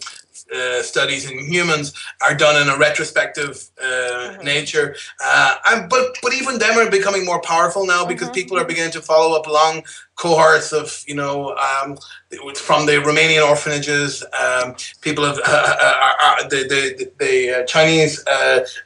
[0.54, 4.44] uh, studies in humans are done in a retrospective uh, mm-hmm.
[4.44, 4.94] nature.
[5.24, 8.34] Uh, and, but but even them are becoming more powerful now because mm-hmm.
[8.34, 9.82] people are beginning to follow up long
[10.18, 11.96] cohorts of you know um,
[12.56, 14.24] from the Romanian orphanages.
[14.38, 18.22] Um, people have uh, uh, uh, the the, the Chinese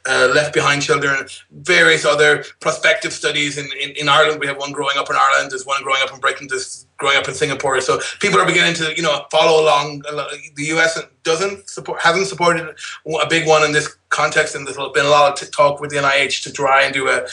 [0.05, 1.27] left behind children.
[1.51, 4.39] Various other prospective studies in, in, in Ireland.
[4.39, 5.51] We have one growing up in Ireland.
[5.51, 6.47] There's one growing up in Britain.
[6.49, 7.81] There's growing up in Singapore.
[7.81, 10.03] So people are beginning to, you know, follow along.
[10.55, 12.75] The US doesn't support, hasn't supported
[13.21, 15.97] a big one in this context, and there's been a lot of talk with the
[15.97, 17.25] NIH to try and do a,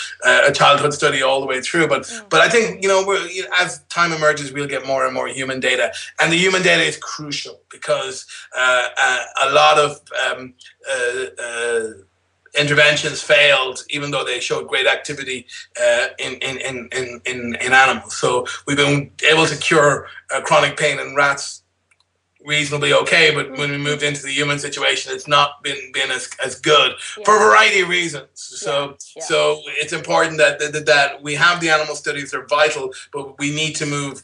[0.48, 1.86] a childhood study all the way through.
[1.86, 2.28] But mm.
[2.28, 5.28] but I think you know, you know, as time emerges, we'll get more and more
[5.28, 10.54] human data, and the human data is crucial because uh, uh, a lot of um,
[10.90, 11.90] uh, uh
[12.58, 15.46] interventions failed, even though they showed great activity
[15.80, 16.88] uh, in, in, in,
[17.24, 18.16] in, in, animals.
[18.16, 21.59] So we've been able to cure uh, chronic pain in rats
[22.44, 26.30] reasonably okay, but when we moved into the human situation, it's not been been as,
[26.44, 27.24] as good yeah.
[27.24, 28.28] for a variety of reasons.
[28.34, 28.94] So yeah.
[29.16, 29.24] Yeah.
[29.24, 33.54] so it's important that, that that we have the animal studies; they're vital, but we
[33.54, 34.22] need to move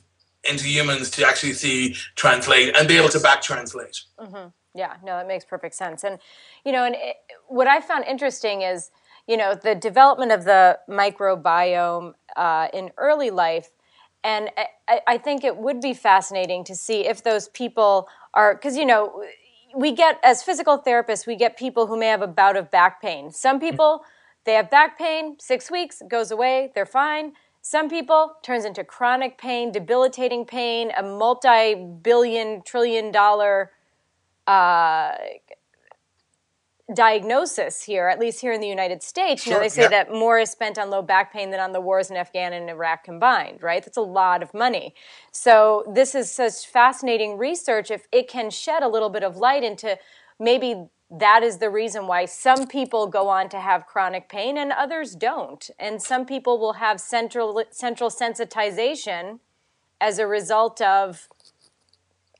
[0.48, 4.02] into humans to actually see translate and be able to back translate.
[4.18, 4.48] Mm-hmm.
[4.74, 6.04] Yeah, no, that makes perfect sense.
[6.04, 6.18] And
[6.64, 7.16] you know, and it,
[7.48, 8.90] what I found interesting is
[9.26, 13.70] you know the development of the microbiome uh, in early life,
[14.26, 14.50] and
[14.88, 18.84] I, I think it would be fascinating to see if those people are because you
[18.84, 19.24] know
[19.74, 23.00] we get as physical therapists we get people who may have a bout of back
[23.00, 23.30] pain.
[23.30, 24.02] Some people
[24.44, 27.32] they have back pain, six weeks goes away, they're fine.
[27.62, 33.72] Some people turns into chronic pain, debilitating pain, a multi-billion trillion dollar
[34.46, 35.12] uh,
[36.94, 39.42] diagnosis here, at least here in the United States.
[39.42, 39.88] Sure, you know, they say yeah.
[39.88, 42.70] that more is spent on low back pain than on the wars in Afghan and
[42.70, 43.84] Iraq combined, right?
[43.84, 44.94] That's a lot of money.
[45.32, 49.64] So this is such fascinating research if it can shed a little bit of light
[49.64, 49.98] into
[50.38, 54.72] maybe that is the reason why some people go on to have chronic pain and
[54.72, 55.70] others don't.
[55.78, 59.40] And some people will have central central sensitization
[60.00, 61.28] as a result of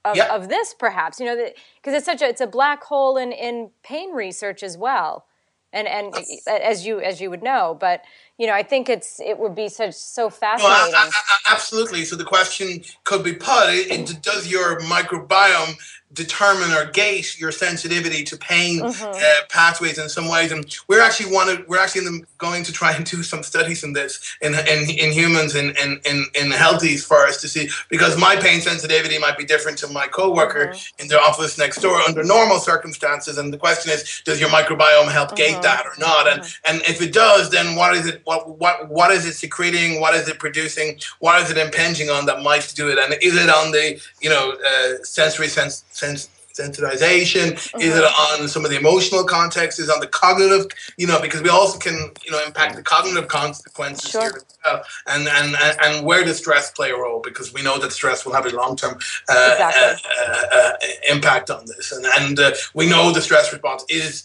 [0.07, 0.31] of, yep.
[0.31, 1.37] of this perhaps you know
[1.77, 5.27] because it's such a it's a black hole in in pain research as well
[5.73, 6.15] and and
[6.47, 8.03] as you as you would know but
[8.39, 12.05] you know i think it's it would be such so fascinating well, I, I, absolutely
[12.05, 15.77] so the question could be put it, does your microbiome
[16.13, 19.05] determine or gate your sensitivity to pain mm-hmm.
[19.05, 20.53] uh, pathways in some ways.
[20.53, 24.37] And we're actually wanted, we're actually going to try and do some studies in this
[24.41, 28.35] in in, in humans and in, in, in, healthies for us to see because my
[28.37, 31.03] pain sensitivity might be different to my coworker mm-hmm.
[31.03, 33.37] in the office next door under normal circumstances.
[33.37, 35.37] And the question is, does your microbiome help mm-hmm.
[35.37, 36.29] gate that or not?
[36.29, 36.75] And mm-hmm.
[36.75, 38.23] and if it does, then what is it?
[38.27, 40.01] What what what is it secreting?
[40.01, 40.99] What is it producing?
[41.21, 42.99] What is it impinging on that might do it?
[42.99, 47.53] And is it on the you know uh, sensory sense sens- sensitization?
[47.53, 47.81] Mm-hmm.
[47.81, 48.43] Is it uh-huh.
[48.43, 49.79] on some of the emotional context?
[49.79, 50.67] Is on the cognitive?
[50.97, 54.23] You know, because we also can you know impact the cognitive consequences sure.
[54.23, 54.83] here as well.
[55.07, 57.21] And, and and where does stress play a role?
[57.21, 60.11] Because we know that stress will have a long term uh, exactly.
[60.19, 60.73] uh, uh, uh,
[61.09, 64.25] impact on this, and and uh, we know the stress response is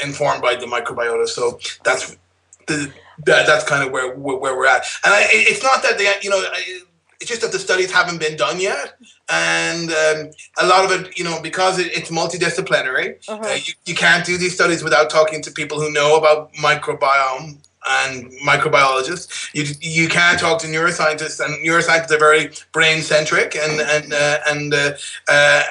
[0.00, 1.26] informed by the microbiota.
[1.26, 2.16] So that's
[2.68, 2.92] the
[3.24, 4.84] that, that's kind of where where we're at.
[5.04, 6.42] And I, it's not that they you know.
[7.20, 8.98] It's just that the studies haven't been done yet,
[9.30, 13.42] and um, a lot of it, you know, because it, it's multidisciplinary, uh-huh.
[13.42, 17.58] uh, you, you can't do these studies without talking to people who know about microbiome
[17.86, 19.50] and microbiologists.
[19.54, 24.38] You you can't talk to neuroscientists, and neuroscientists are very brain centric, and and uh,
[24.48, 24.92] and uh,
[25.28, 25.62] uh,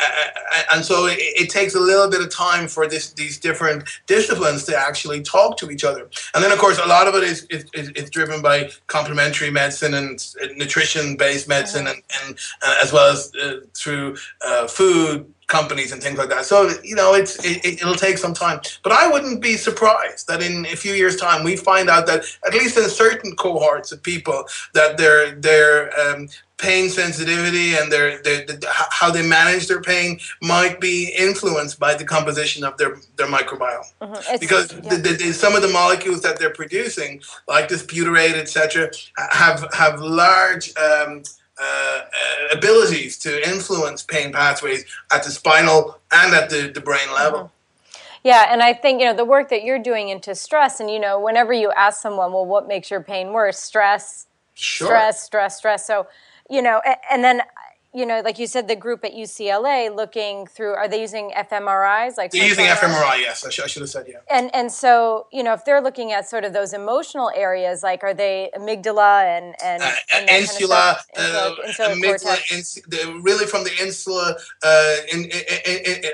[0.73, 4.63] and so it, it, takes a little bit of time for this these different disciplines
[4.65, 6.10] to actually talk to each other.
[6.34, 9.93] And then, of course, a lot of it is is, is driven by complementary medicine
[9.93, 10.23] and
[10.56, 16.01] nutrition based medicine, and, and uh, as well as uh, through uh, food companies and
[16.01, 16.45] things like that.
[16.45, 18.59] So you know, it's it, will take some time.
[18.83, 22.21] But I wouldn't be surprised that in a few years' time we find out that
[22.47, 24.39] at least in certain cohorts of people
[24.73, 30.19] that their their um, pain sensitivity and their, their, their, how they manage their pain
[30.41, 34.37] might be influenced by the composition of their their microbiome mm-hmm.
[34.39, 34.95] because yeah.
[34.95, 38.89] the, the, some of the molecules that they're producing like this butyrate etc
[39.31, 41.21] have have large um,
[41.61, 42.01] uh,
[42.51, 47.39] abilities to influence pain pathways at the spinal and at the, the brain level.
[47.39, 47.47] Mm-hmm.
[48.23, 50.99] Yeah, and I think you know the work that you're doing into stress, and you
[50.99, 53.59] know, whenever you ask someone, well, what makes your pain worse?
[53.59, 54.87] Stress, sure.
[54.87, 55.85] stress, stress, stress.
[55.85, 56.07] So,
[56.49, 57.41] you know, and, and then
[57.93, 62.17] you know, like you said, the group at UCLA looking through, are they using fMRIs?
[62.17, 63.45] Like they're using fMRI, yes.
[63.45, 64.17] I, sh- I, should have said yeah.
[64.32, 68.03] And and so you know, if they're looking at sort of those emotional areas, like
[68.03, 73.45] are they amygdala and and, uh, and insula, kind of uh, amygdala, ins- the, really
[73.45, 75.32] from the insula, uh, in, in,
[75.86, 76.12] in,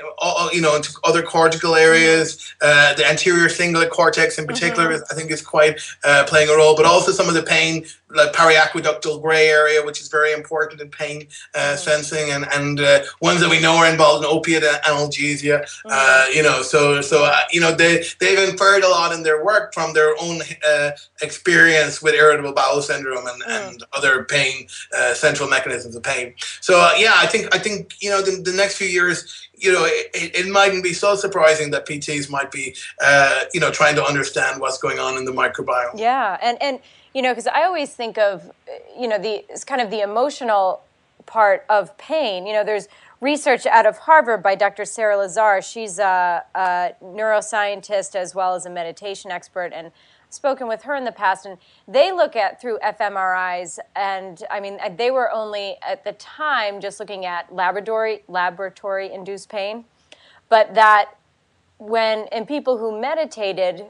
[0.52, 2.54] you know, into other cortical areas.
[2.60, 3.00] Mm-hmm.
[3.00, 5.02] the anterior cingulate cortex, in particular, mm-hmm.
[5.10, 8.32] I think is quite uh, playing a role, but also some of the pain, like
[8.32, 11.28] periaqueductal gray area, which is very important in pain.
[11.54, 15.62] Uh, sensing and and uh, ones that we know are involved in opiate analgesia.
[15.62, 15.88] Mm-hmm.
[15.90, 19.44] Uh, you know, so so uh, you know they they've inferred a lot in their
[19.44, 20.90] work from their own uh,
[21.22, 23.70] experience with irritable bowel syndrome and, mm.
[23.70, 26.34] and other pain uh, central mechanisms of pain.
[26.60, 29.72] So uh, yeah, I think I think you know the, the next few years you
[29.72, 33.94] know, it, it, mightn't be so surprising that PTs might be, uh, you know, trying
[33.94, 35.98] to understand what's going on in the microbiome.
[35.98, 36.80] Yeah, and and
[37.14, 38.50] you know, because I always think of,
[38.98, 40.82] you know, the it's kind of the emotional
[41.26, 42.46] part of pain.
[42.46, 42.88] You know, there's
[43.20, 44.84] research out of Harvard by Dr.
[44.84, 45.60] Sara Lazar.
[45.60, 49.92] She's a, a neuroscientist as well as a meditation expert, and
[50.30, 54.78] spoken with her in the past, and they look at through fMRIs, and I mean,
[54.96, 59.84] they were only at the time just looking at laboratory laboratory induced pain,
[60.48, 61.16] but that
[61.78, 63.86] when in people who meditated,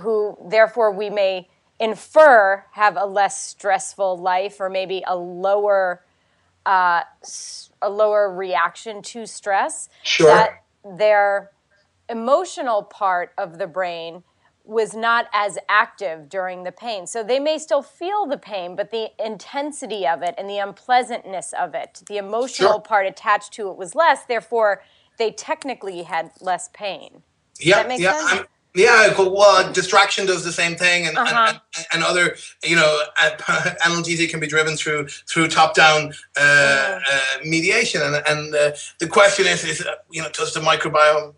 [0.00, 1.48] who therefore we may
[1.80, 6.02] infer have a less stressful life or maybe a lower
[6.66, 7.02] uh,
[7.80, 9.88] a lower reaction to stress.
[10.02, 10.26] Sure.
[10.26, 10.62] That
[10.98, 11.50] their
[12.08, 14.22] emotional part of the brain
[14.64, 17.06] was not as active during the pain.
[17.06, 21.54] So they may still feel the pain, but the intensity of it and the unpleasantness
[21.58, 22.80] of it, the emotional sure.
[22.80, 24.24] part attached to it was less.
[24.26, 24.82] Therefore,
[25.16, 27.22] they technically had less pain.
[27.58, 28.44] Yeah, yeah.
[28.74, 31.58] Yeah, well, distraction does the same thing, and uh-huh.
[31.76, 37.20] and, and, other, you know, analgesia can be driven through through top down uh, uh,
[37.44, 41.34] mediation, and and uh, the question is, is uh, you know, does the microbiome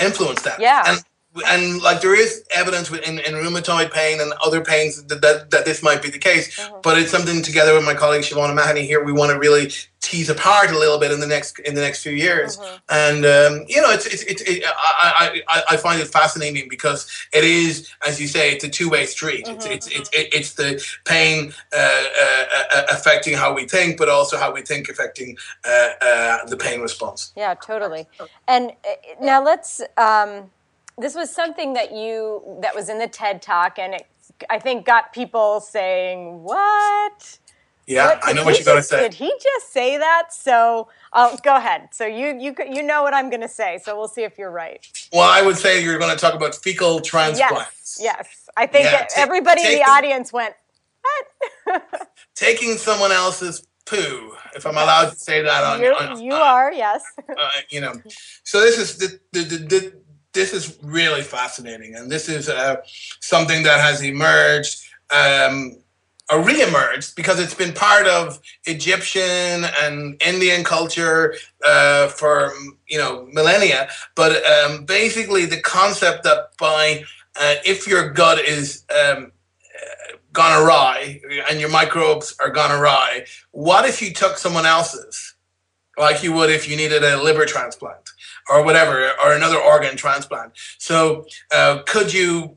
[0.00, 0.60] influence that.
[0.60, 0.82] Yeah.
[0.86, 1.02] And
[1.46, 5.64] and like there is evidence in, in rheumatoid pain and other pains that, that, that
[5.64, 6.80] this might be the case, Mm-hmm.
[6.82, 9.70] but it's something together with my colleague Siobhan Mahoney here we want to really
[10.00, 12.58] tease apart a little bit in the next in the next few years.
[12.58, 12.80] Mhm.
[12.90, 17.00] And um, you know, it's it's, it's it, I, I I find it fascinating because
[17.32, 19.46] it is, as you say, it's a two way street.
[19.48, 23.96] It's Mhm, it's it's it, it's the pain uh, uh, uh, affecting how we think,
[23.96, 27.32] but also how we think affecting uh, uh, the pain response.
[27.36, 28.06] Yeah, totally.
[28.46, 29.80] And uh, now let's.
[29.96, 30.50] Um,
[30.98, 34.06] this was something that you that was in the TED Talk, and it,
[34.50, 37.38] I think got people saying, "What?
[37.86, 39.00] Yeah, What- I know what you're going to say.
[39.00, 41.88] Did he just say that?" So, I'll go ahead.
[41.92, 43.78] So you you you know what I'm going to say.
[43.84, 44.86] So we'll see if you're right.
[45.12, 47.98] Well, I would say you're going to talk about fecal transplants.
[48.00, 48.48] Yes, yes.
[48.56, 50.54] I think Yeah, that ta- everybody in the audience went,
[51.64, 51.82] "What?"
[52.34, 56.72] Taking someone else's poo, if I'm allowed to say that on, You're, on you are,
[56.72, 57.02] yes.
[57.28, 57.94] uh, you know.
[58.44, 59.92] So this is the, the, the, the,
[60.32, 62.76] this is really fascinating, and this is uh,
[63.20, 65.76] something that has emerged um,
[66.30, 72.52] or re-emerged because it's been part of Egyptian and Indian culture uh, for
[72.88, 73.88] you know millennia.
[74.14, 77.04] But um, basically, the concept that by
[77.36, 79.32] uh, if your gut is um,
[79.74, 81.20] uh, gone awry
[81.50, 85.34] and your microbes are gone awry, what if you took someone else's?
[85.98, 88.10] like you would if you needed a liver transplant
[88.48, 90.52] or whatever, or another organ transplant.
[90.78, 92.56] So, uh, could you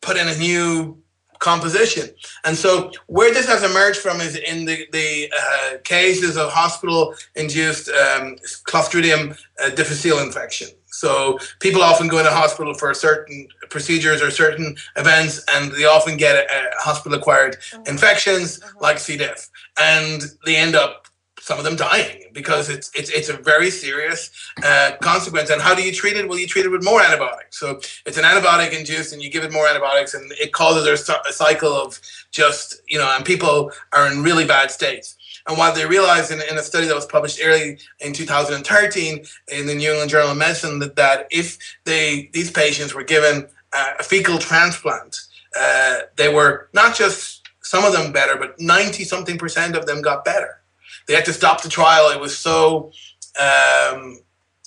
[0.00, 1.02] put in a new
[1.38, 2.08] composition?
[2.44, 7.14] And so, where this has emerged from is in the, the uh, cases of hospital
[7.34, 10.68] induced um, Clostridium uh, difficile infection.
[10.86, 16.16] So, people often go into hospital for certain procedures or certain events, and they often
[16.16, 19.16] get uh, hospital acquired infections like C.
[19.16, 21.05] diff, and they end up
[21.46, 24.30] some of them dying because it's it's it's a very serious
[24.64, 25.48] uh, consequence.
[25.48, 26.28] And how do you treat it?
[26.28, 27.60] Well, you treat it with more antibiotics.
[27.60, 31.32] So it's an antibiotic induced, and you give it more antibiotics, and it causes a,
[31.32, 32.00] cycle of
[32.32, 35.16] just you know, and people are in really bad states.
[35.46, 39.66] And what they realized in, in a study that was published early in 2013 in
[39.68, 43.92] the New England Journal of Medicine that, that if they these patients were given uh,
[44.00, 45.16] a fecal transplant,
[45.56, 50.02] uh, they were not just some of them better, but 90 something percent of them
[50.02, 50.60] got better
[51.06, 52.10] they had to stop the trial.
[52.10, 52.92] It was so,
[53.40, 54.20] um,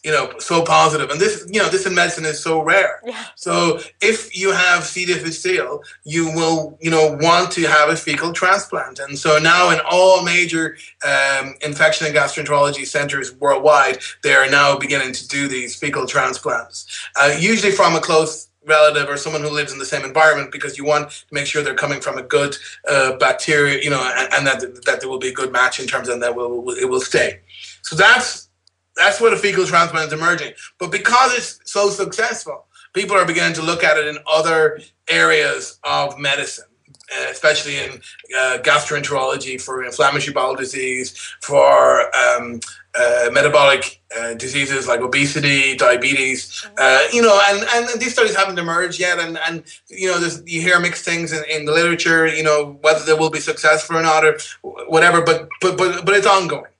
[0.03, 1.09] you know, so positive.
[1.09, 3.01] And this, you know, this in medicine is so rare.
[3.05, 3.25] Yeah.
[3.35, 5.05] So if you have C.
[5.05, 8.99] difficile, you will, you know, want to have a fecal transplant.
[8.99, 14.77] And so now in all major um, infection and gastroenterology centers worldwide, they are now
[14.77, 16.87] beginning to do these fecal transplants,
[17.21, 20.77] uh, usually from a close relative or someone who lives in the same environment because
[20.77, 22.55] you want to make sure they're coming from a good
[22.87, 25.87] uh, bacteria, you know, and, and that that there will be a good match in
[25.87, 27.39] terms of that will, will it will stay.
[27.81, 28.49] So that's
[28.95, 30.53] that's where the fecal transplant is emerging.
[30.77, 35.79] But because it's so successful, people are beginning to look at it in other areas
[35.83, 36.65] of medicine.
[37.15, 37.91] Uh, Especially in
[38.37, 42.59] uh, gastroenterology for inflammatory bowel disease, for um,
[42.99, 48.57] uh, metabolic uh, diseases like obesity, diabetes, uh, you know, and, and these studies haven't
[48.57, 49.19] emerged yet.
[49.19, 52.77] And, and you know, there's, you hear mixed things in, in the literature, you know,
[52.81, 54.37] whether they will be successful or not or
[54.87, 56.71] whatever, but, but, but, but it's ongoing.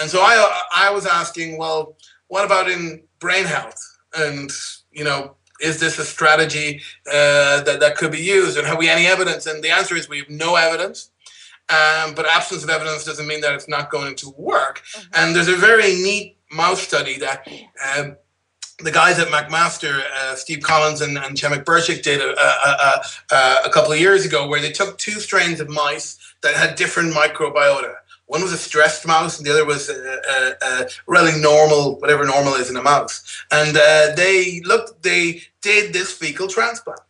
[0.00, 1.96] And so I, I was asking, well,
[2.28, 3.80] what about in brain health?
[4.16, 4.50] And,
[4.90, 8.58] you know, is this a strategy uh, that, that could be used?
[8.58, 9.46] And have we any evidence?
[9.46, 11.10] And the answer is we have no evidence.
[11.68, 14.82] Um, but absence of evidence doesn't mean that it's not going to work.
[15.14, 17.48] And there's a very neat mouse study that
[17.96, 18.16] um,
[18.80, 23.56] the guys at McMaster, uh, Steve Collins and, and Premek Bercik did a, a, a,
[23.66, 27.14] a couple of years ago, where they took two strains of mice that had different
[27.14, 27.94] microbiota.
[28.32, 32.24] One was a stressed mouse, and the other was a, a, a really normal, whatever
[32.24, 33.44] normal is in a mouse.
[33.50, 37.00] And uh, they looked, they did this fecal transplant.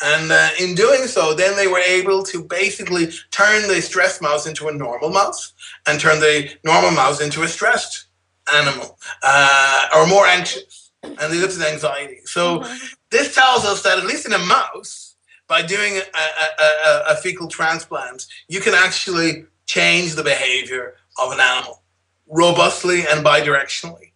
[0.00, 4.46] And uh, in doing so, then they were able to basically turn the stressed mouse
[4.46, 5.54] into a normal mouse
[5.88, 8.06] and turn the normal mouse into a stressed
[8.54, 10.92] animal uh, or more anxious.
[11.02, 12.20] And they looked at anxiety.
[12.26, 12.64] So
[13.10, 15.16] this tells us that at least in a mouse,
[15.48, 21.32] by doing a, a, a, a fecal transplant, you can actually change the behavior of
[21.32, 21.82] an animal
[22.26, 24.12] robustly and bidirectionally.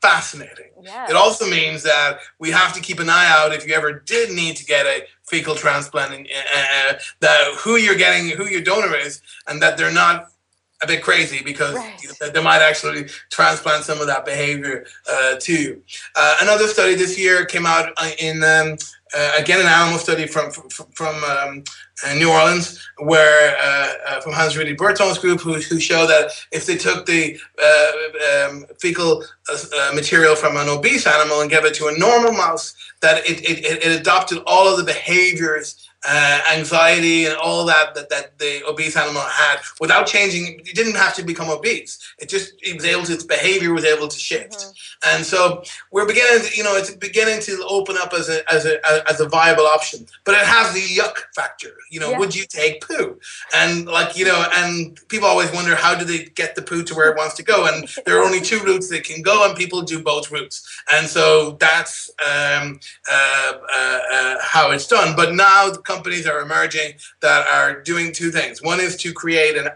[0.00, 0.70] Fascinating.
[0.82, 1.08] Yeah.
[1.10, 4.30] It also means that we have to keep an eye out if you ever did
[4.30, 8.60] need to get a fecal transplant, and, uh, uh, that who you're getting, who your
[8.60, 10.26] donor is, and that they're not
[10.82, 12.34] a bit crazy because Right.
[12.34, 15.82] they might actually transplant some of that behavior uh, to you.
[16.14, 18.76] Uh, another study this year came out uh, in um, uh,
[19.38, 21.64] again an animal study from from, from um,
[22.04, 26.32] uh, New Orleans, where uh, uh, from Hans Ruedi Berthoud's group, who, who showed that
[26.50, 31.64] if they took the uh, um, fecal uh, material from an obese animal and gave
[31.64, 36.40] it to a normal mouse, that it, it, it adopted all of the behaviors uh,
[36.52, 40.60] anxiety and all that, that that the obese animal had without changing.
[40.60, 41.98] It didn't have to become obese.
[42.18, 45.16] It just it was able to its behavior was able to shift, mm-hmm.
[45.16, 46.46] and so we're beginning.
[46.46, 49.66] To, you know, it's beginning to open up as a as a as a viable
[49.66, 50.06] option.
[50.24, 51.72] But it has the yuck factor.
[51.90, 52.18] You know, yeah.
[52.18, 53.18] would you take poo?
[53.54, 56.94] And like you know, and people always wonder how do they get the poo to
[56.94, 57.66] where it wants to go?
[57.66, 60.82] And there are only two routes that can go, and people do both routes.
[60.92, 62.80] And so that's um,
[63.10, 65.16] uh, uh, uh, how it's done.
[65.16, 68.62] But now the companies are emerging that are doing two things.
[68.62, 69.68] One is to create an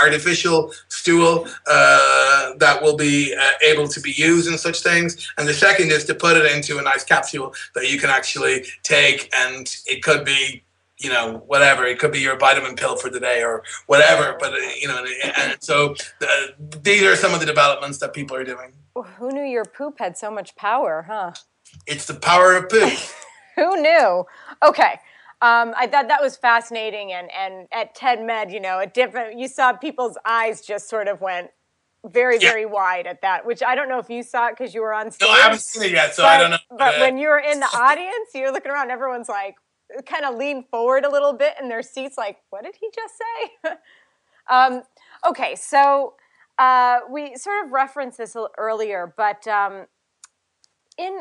[0.00, 5.46] artificial stool uh, that will be uh, able to be used in such things, and
[5.46, 9.30] the second is to put it into a nice capsule that you can actually take,
[9.34, 10.62] and it could be
[10.98, 11.84] you know whatever.
[11.84, 15.04] It could be your vitamin pill for the day or whatever but uh, you know
[15.36, 16.26] and so uh,
[16.82, 18.72] these are some of the developments that people are doing.
[19.18, 21.32] Who knew your poop had so much power huh?
[21.86, 22.92] It's the power of poop.
[23.56, 24.24] Who knew?
[24.62, 24.98] Okay
[25.40, 29.38] um, I thought that was fascinating, and and at TED Med, you know, a different.
[29.38, 31.50] You saw people's eyes just sort of went
[32.04, 32.50] very yeah.
[32.50, 34.92] very wide at that, which I don't know if you saw it because you were
[34.92, 35.28] on stage.
[35.28, 36.58] No, I haven't seen it yet, so but, I don't know.
[36.76, 39.56] But when you were in the audience, you're looking around, everyone's like
[40.06, 43.14] kind of lean forward a little bit in their seats, like, what did he just
[43.16, 43.72] say?
[44.50, 44.82] um,
[45.26, 46.14] okay, so
[46.58, 49.86] uh, we sort of referenced this earlier, but um,
[50.96, 51.20] in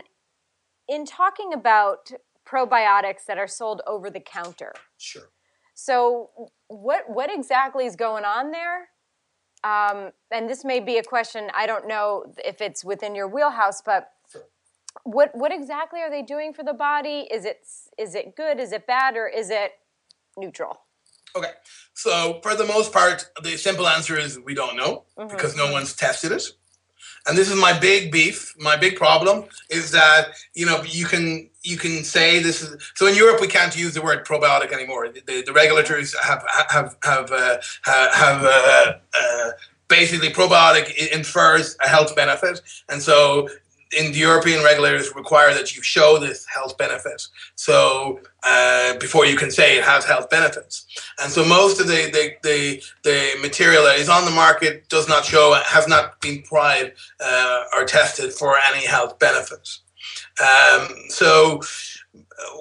[0.89, 2.11] in talking about
[2.47, 4.73] probiotics that are sold over the counter.
[4.97, 5.29] Sure.
[5.73, 6.29] So
[6.67, 8.89] what what exactly is going on there?
[9.63, 13.81] Um, and this may be a question I don't know if it's within your wheelhouse,
[13.81, 14.43] but sure.
[15.03, 17.27] what what exactly are they doing for the body?
[17.31, 17.59] Is it
[17.97, 18.59] is it good?
[18.59, 19.15] Is it bad?
[19.15, 19.73] Or is it
[20.37, 20.81] neutral?
[21.35, 21.51] Okay,
[21.93, 25.27] so for the most part, the simple answer is we don't know mm-hmm.
[25.27, 26.43] because no one's tested it
[27.25, 31.49] and this is my big beef my big problem is that you know you can
[31.63, 35.09] you can say this is so in Europe we can't use the word probiotic anymore.
[35.09, 39.51] The, the regulators have have have uh, have uh, uh,
[39.87, 42.61] basically probiotic infers a health benefit.
[42.89, 43.49] And so
[43.91, 47.21] in the European regulators require that you show this health benefit.
[47.55, 50.85] So uh, before you can say it has health benefits,
[51.21, 55.07] and so most of the, the the, the material that is on the market does
[55.07, 59.81] not show has not been tried uh, or tested for any health benefits.
[60.41, 61.61] Um, so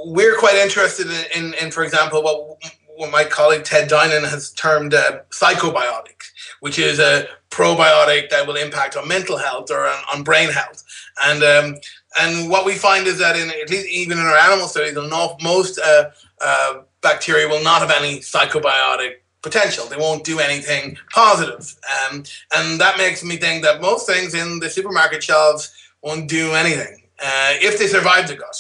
[0.05, 2.59] we're quite interested in, in, in, for example, what
[2.97, 7.27] what my colleague Ted Dinan has termed uh, psychobiotics, which is a
[7.57, 10.85] probiotic that will impact on mental health or on, on brain health.
[11.25, 11.77] And um,
[12.21, 14.95] and what we find is that in at least even in our animal studies,
[15.43, 19.87] most uh, uh, bacteria will not have any psychobiotic potential.
[19.87, 21.75] They won't do anything positive.
[22.11, 26.53] Um, and that makes me think that most things in the supermarket shelves won't do
[26.53, 28.57] anything uh, if they survive the gut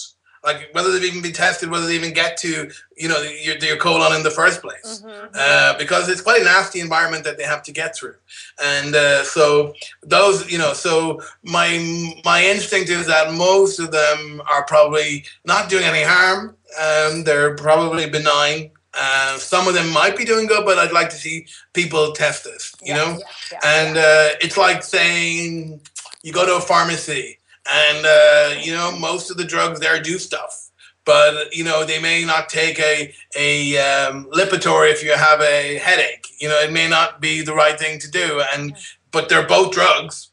[0.46, 3.76] like whether they've even been tested, whether they even get to you know your, your
[3.76, 5.26] colon in the first place, mm-hmm.
[5.34, 8.14] uh, because it's quite a nasty environment that they have to get through,
[8.62, 14.42] and uh, so those you know, so my my instinct is that most of them
[14.48, 16.56] are probably not doing any harm.
[16.80, 18.70] Um, they're probably benign.
[18.98, 22.44] Uh, some of them might be doing good, but I'd like to see people test
[22.44, 23.10] this, you yeah, know?
[23.10, 23.18] Yeah,
[23.52, 25.82] yeah, and uh, it's like saying
[26.22, 27.38] you go to a pharmacy
[27.70, 30.65] and uh, you know most of the drugs there do stuff
[31.06, 35.78] but you know they may not take a a um, Lipitor if you have a
[35.78, 36.28] headache.
[36.38, 38.76] You know it may not be the right thing to do and
[39.12, 40.28] but they're both drugs.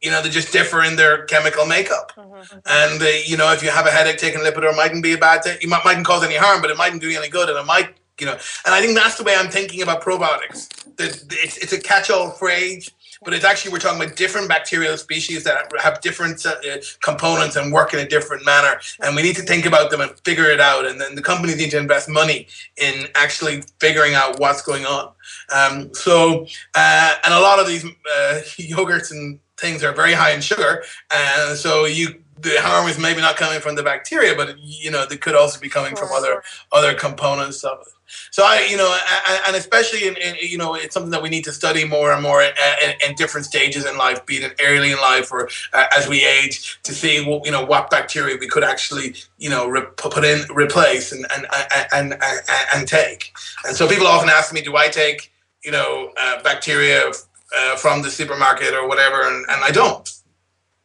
[0.00, 2.12] You know they just differ in their chemical makeup.
[2.16, 2.58] Mm-hmm.
[2.66, 5.44] and uh, you know if you have a headache taking Lipitor mightn't be a bad
[5.44, 5.58] thing.
[5.60, 7.66] It might, mightn't cause any harm but it mightn't do you any good and it
[7.66, 8.38] might you know.
[8.64, 10.68] And i think that's the way i'm thinking about probiotics.
[10.96, 11.24] It's,
[11.56, 12.88] it's a catch-all phrase
[13.24, 16.54] but it's actually we're talking about different bacterial species that have different uh,
[17.02, 20.12] components and work in a different manner, and we need to think about them and
[20.24, 20.86] figure it out.
[20.86, 22.46] And then the companies need to invest money
[22.76, 25.12] in actually figuring out what's going on.
[25.54, 27.88] Um, so, uh, and a lot of these uh,
[28.58, 33.20] yogurts and things are very high in sugar, and so you the harm is maybe
[33.20, 36.42] not coming from the bacteria, but you know, they could also be coming from other
[36.72, 37.88] other components of it.
[38.30, 38.96] So I, you know,
[39.46, 42.22] and especially in, in, you know, it's something that we need to study more and
[42.22, 42.52] more in,
[43.06, 46.78] in different stages in life, be it early in life or uh, as we age,
[46.82, 50.42] to see what you know what bacteria we could actually you know re- put in,
[50.54, 51.46] replace, and and,
[51.92, 52.22] and and
[52.74, 53.32] and take.
[53.66, 55.32] And so people often ask me, do I take
[55.62, 57.10] you know uh, bacteria
[57.56, 60.10] uh, from the supermarket or whatever, and, and I don't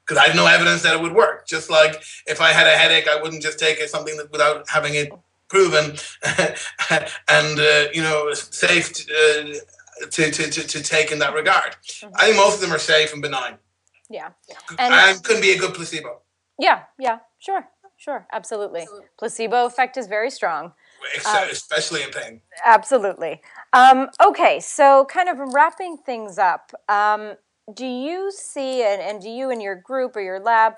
[0.06, 1.48] because I have no evidence that it would work.
[1.48, 4.96] Just like if I had a headache, I wouldn't just take something that, without having
[4.96, 5.12] it
[5.50, 5.98] proven
[7.28, 9.04] and uh, you know safe to,
[10.02, 11.76] uh, to, to, to, take in that regard.
[11.84, 12.16] Mm-hmm.
[12.16, 13.58] I think most of them are safe and benign.
[14.10, 14.30] Yeah,
[14.78, 16.22] and, and couldn't be a good placebo.
[16.58, 18.82] Yeah, yeah, sure, sure, absolutely.
[18.82, 19.08] absolutely.
[19.18, 20.74] Placebo effect is very strong.
[21.26, 22.42] Uh, especially in pain.
[22.66, 23.42] Absolutely.
[23.72, 27.36] Um, okay, so kind of wrapping things up, um,
[27.74, 30.74] do you see, and, and do you and your group or your lab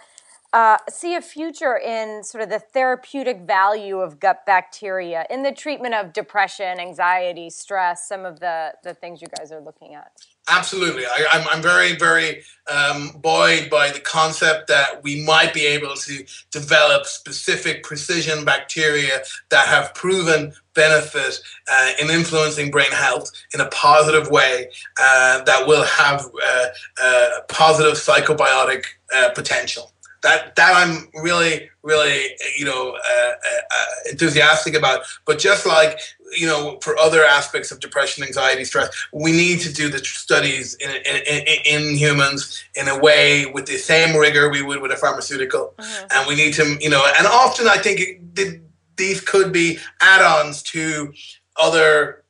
[0.53, 5.51] uh, see a future in sort of the therapeutic value of gut bacteria in the
[5.51, 10.11] treatment of depression, anxiety, stress, some of the, the things you guys are looking at?
[10.49, 11.05] Absolutely.
[11.05, 15.65] I, am I'm, I'm very, very um, buoyed by the concept that we might be
[15.65, 19.21] able to develop specific precision bacteria
[19.51, 21.39] that have proven benefit
[21.71, 24.67] uh, in influencing brain health in a positive way
[24.99, 26.65] uh, that will have uh,
[27.01, 28.83] uh positive psychobiotic
[29.13, 29.91] uh, potential
[30.21, 35.01] that that I'm really really you know uh, uh, enthusiastic about.
[35.25, 35.99] But just like
[36.37, 40.75] you know for other aspects of depression, anxiety, stress, we need to do the studies
[40.75, 44.91] in, in, in, in humans in a way with the same rigor we would with
[44.91, 46.07] a pharmaceutical, mm-hmm.
[46.11, 47.03] and we need to you know.
[47.17, 47.99] And often I think
[48.37, 48.61] it,
[48.97, 51.13] these could be add-ons to
[51.57, 52.20] other uh,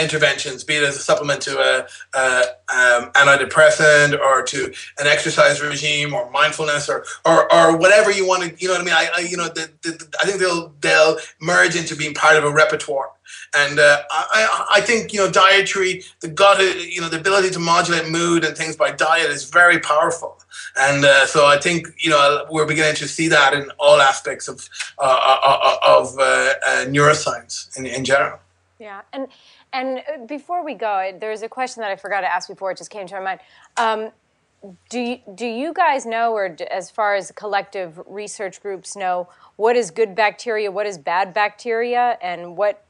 [0.00, 1.86] interventions, be it as a supplement to a,
[2.18, 2.42] a
[2.72, 8.42] um, antidepressant or to an exercise regime or mindfulness or or, or whatever you want
[8.42, 8.94] to, you know what I mean?
[8.94, 12.44] I, I you know, the, the, I think they'll they'll merge into being part of
[12.44, 13.10] a repertoire.
[13.54, 17.58] And uh, I, I think you know dietary, the gut, you know, the ability to
[17.58, 20.38] modulate mood and things by diet is very powerful.
[20.76, 24.48] And uh, so I think you know we're beginning to see that in all aspects
[24.48, 26.16] of uh, uh, uh of
[26.88, 28.38] neuroscience in, in general.
[28.82, 29.28] Yeah, and
[29.72, 32.72] and uh, before we go, there's a question that I forgot to ask before.
[32.72, 33.40] It just came to my mind.
[33.76, 34.10] Um,
[34.90, 39.76] do you, do you guys know, or as far as collective research groups know, what
[39.76, 42.84] is good bacteria, what is bad bacteria, and what,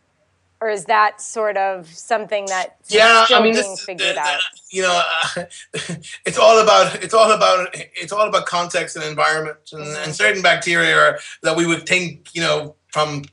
[0.62, 4.40] or is that sort of something that yeah, I mean, being this, figured the, out?
[4.70, 5.02] You know,
[5.36, 5.44] uh,
[6.24, 10.04] it's all about it's all about it's all about context and environment, and, mm-hmm.
[10.04, 13.24] and certain bacteria are, that we would think you know from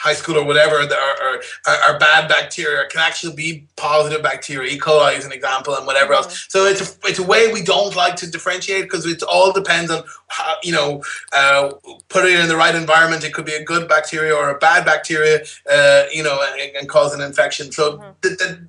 [0.00, 4.72] high school or whatever that are, are, are, bad bacteria can actually be positive bacteria.
[4.72, 4.78] E.
[4.78, 6.24] coli is an example, and whatever mm-hmm.
[6.24, 6.46] else.
[6.48, 9.90] So it's a, it's a way we don't like to differentiate because it all depends
[9.90, 11.72] on how you know uh,
[12.08, 13.24] put it in the right environment.
[13.24, 15.40] It could be a good bacteria or a bad bacteria,
[15.70, 17.70] uh, you know, and, and, cause an infection.
[17.70, 18.10] So mm-hmm.
[18.22, 18.68] the, the,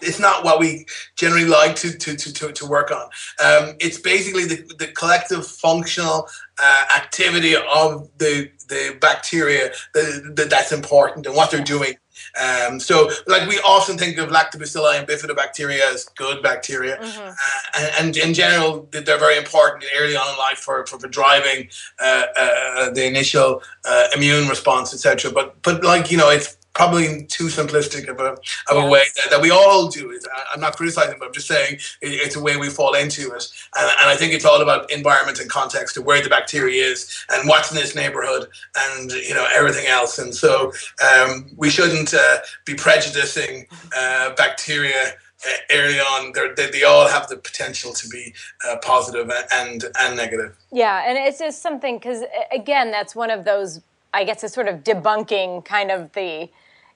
[0.00, 0.86] it's not what we
[1.16, 3.04] generally like to to to, to, work on.
[3.44, 6.28] Um, it's basically the, the collective functional
[6.60, 11.94] uh, activity of the the bacteria that, that, that's important and what they're doing.
[12.38, 17.28] Um, so, like we often think of lactobacilli and bifidobacteria as good bacteria, mm-hmm.
[17.28, 21.08] uh, and, and, in general, they're very important early on in life for, for, for
[21.08, 21.68] driving
[22.00, 25.30] uh, uh, the initial uh, immune response, etc.
[25.32, 28.30] But but like you know, it's probably too simplistic of a
[28.70, 30.24] of a way that, that, we all do it.
[30.54, 33.44] I'm not criticizing, but I'm just saying it, it's a way we fall into it,
[33.76, 37.26] and, and, I think it's all about environment and context of where the bacteria is
[37.30, 40.20] and what's in this neighborhood, and you know everything else.
[40.20, 40.72] And so
[41.04, 43.66] um, we shouldn't uh, be prejudicing
[43.96, 45.14] uh, bacteria.
[45.46, 48.34] Uh, early on, they, they all have the potential to be
[48.68, 50.56] uh, positive and and negative.
[50.72, 52.22] Yeah, and it's just something because
[52.52, 53.80] again, that's one of those
[54.14, 56.48] I guess it's sort of debunking kind of the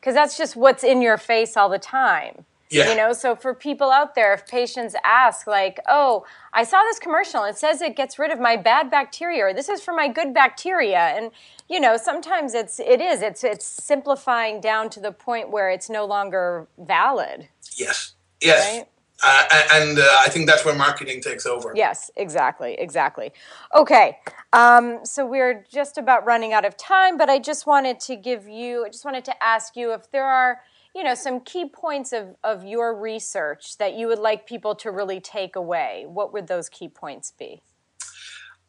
[0.02, 2.44] because that's just what's in your face all the time.
[2.70, 2.90] Yeah.
[2.90, 6.98] You know, so for people out there, if patients ask, like, oh, I saw this
[6.98, 10.08] commercial, it says it gets rid of my bad bacteria, or this is for my
[10.08, 10.98] good bacteria.
[10.98, 11.30] And,
[11.68, 13.22] you know, sometimes it's it is.
[13.22, 17.48] It's it's simplifying down to the point where it's no longer valid.
[17.76, 18.14] Yes.
[18.40, 18.78] Yes.
[18.78, 18.88] Right?
[19.22, 21.72] Uh, and uh, I think that's where marketing takes over.
[21.76, 23.32] Yes, exactly, exactly.
[23.74, 24.18] Okay,
[24.52, 28.48] um, so we're just about running out of time, but I just wanted to give
[28.48, 30.60] you, I just wanted to ask you if there are,
[30.94, 34.90] you know, some key points of, of your research that you would like people to
[34.90, 36.04] really take away.
[36.08, 37.62] What would those key points be?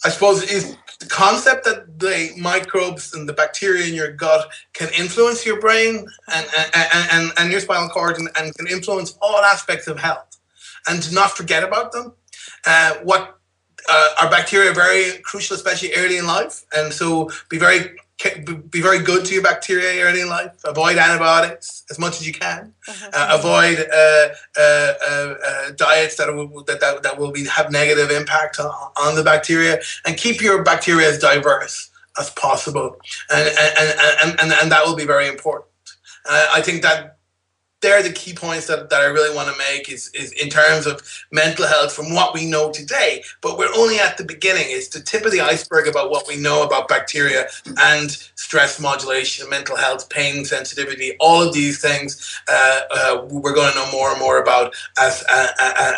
[0.05, 4.89] I suppose is the concept that the microbes and the bacteria in your gut can
[4.97, 9.37] influence your brain and, and, and, and your spinal cord and, and can influence all
[9.37, 10.32] aspects of health
[10.87, 12.13] and to not forget about them.
[12.65, 13.39] Uh, what
[13.89, 17.95] uh, our bacteria are very crucial, especially early in life, and so be very
[18.69, 20.51] be very good to your bacteria early in life.
[20.63, 22.73] Avoid antibiotics as much as you can.
[22.87, 23.09] Uh-huh.
[23.13, 28.11] Uh, avoid uh, uh, uh, diets that will that, that, that will be have negative
[28.11, 32.95] impact on, on, the bacteria, and keep your bacteria as diverse as possible,
[33.33, 35.69] and and and and, and that will be very important.
[36.25, 37.12] I think that
[37.83, 40.87] they're the key points that, that I really want to make is, is in terms
[40.87, 43.23] of mental health from what we know today.
[43.41, 44.65] But we're only at the beginning.
[44.67, 49.47] It's the tip of the iceberg about what we know about bacteria and stress modulation,
[49.49, 54.11] mental health, pain sensitivity, all of these things uh, uh, we're going to know more
[54.11, 55.91] and more about as, uh, uh,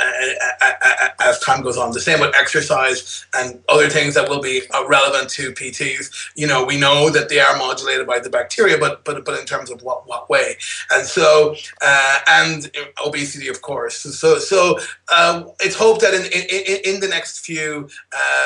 [0.61, 1.91] uh, as time goes on.
[1.91, 6.31] The same with exercise and other things that will be relevant to PTs.
[6.35, 9.45] You know, we know that they are modulated by the bacteria, but but but in
[9.45, 10.57] terms of what what way?
[10.91, 12.71] And so uh, and
[13.05, 13.97] obesity, of course.
[13.97, 14.79] So, so
[15.11, 17.89] uh, it's hoped that in, in, in the next few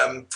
[0.04, 0.28] um,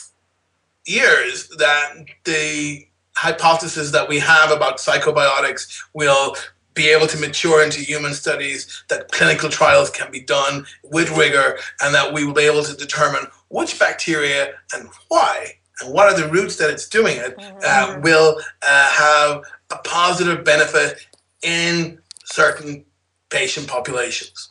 [0.85, 6.35] years that the hypothesis that we have about psychobiotics will
[6.73, 11.59] be able to mature into human studies, that clinical trials can be done with rigor,
[11.81, 16.19] and that we will be able to determine which bacteria and why and what are
[16.19, 18.01] the routes that it's doing it uh, mm-hmm.
[18.01, 21.05] will uh, have a positive benefit
[21.43, 21.99] in
[22.33, 22.83] certain
[23.29, 24.49] patient populations.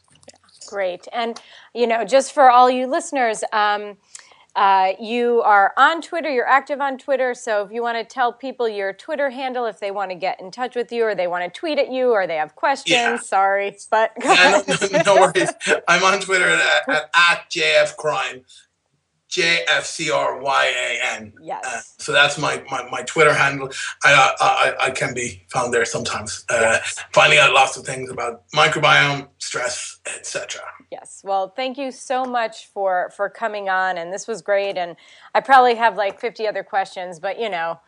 [0.68, 1.08] Great.
[1.12, 1.40] And,
[1.74, 3.96] you know, just for all you listeners, um,
[4.54, 7.34] uh, you are on Twitter, you're active on Twitter.
[7.34, 10.40] So if you want to tell people your Twitter handle, if they want to get
[10.40, 12.94] in touch with you or they want to tweet at you or they have questions,
[12.94, 13.16] yeah.
[13.16, 14.12] sorry, but.
[14.22, 15.50] yeah, no, no, worries.
[15.88, 18.44] I'm on Twitter at, at, at JFCryan.
[19.32, 21.32] J F C R Y A N.
[21.40, 21.64] Yes.
[21.66, 23.70] Uh, so that's my, my, my Twitter handle.
[24.04, 27.02] I, uh, I, I can be found there sometimes, uh, yes.
[27.14, 30.60] finding out lots of things about microbiome, stress, etc.
[30.90, 31.22] Yes.
[31.24, 34.76] Well, thank you so much for for coming on, and this was great.
[34.76, 34.96] And
[35.34, 37.80] I probably have like fifty other questions, but you know.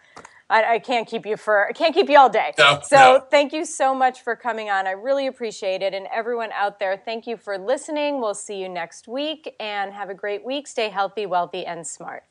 [0.50, 2.52] I, I, can't keep you for I can't keep you all day.
[2.58, 3.24] No, so no.
[3.30, 4.86] thank you so much for coming on.
[4.86, 5.94] I really appreciate it.
[5.94, 8.20] And everyone out there, thank you for listening.
[8.20, 10.66] We'll see you next week and have a great week.
[10.66, 12.24] Stay healthy, wealthy, and smart.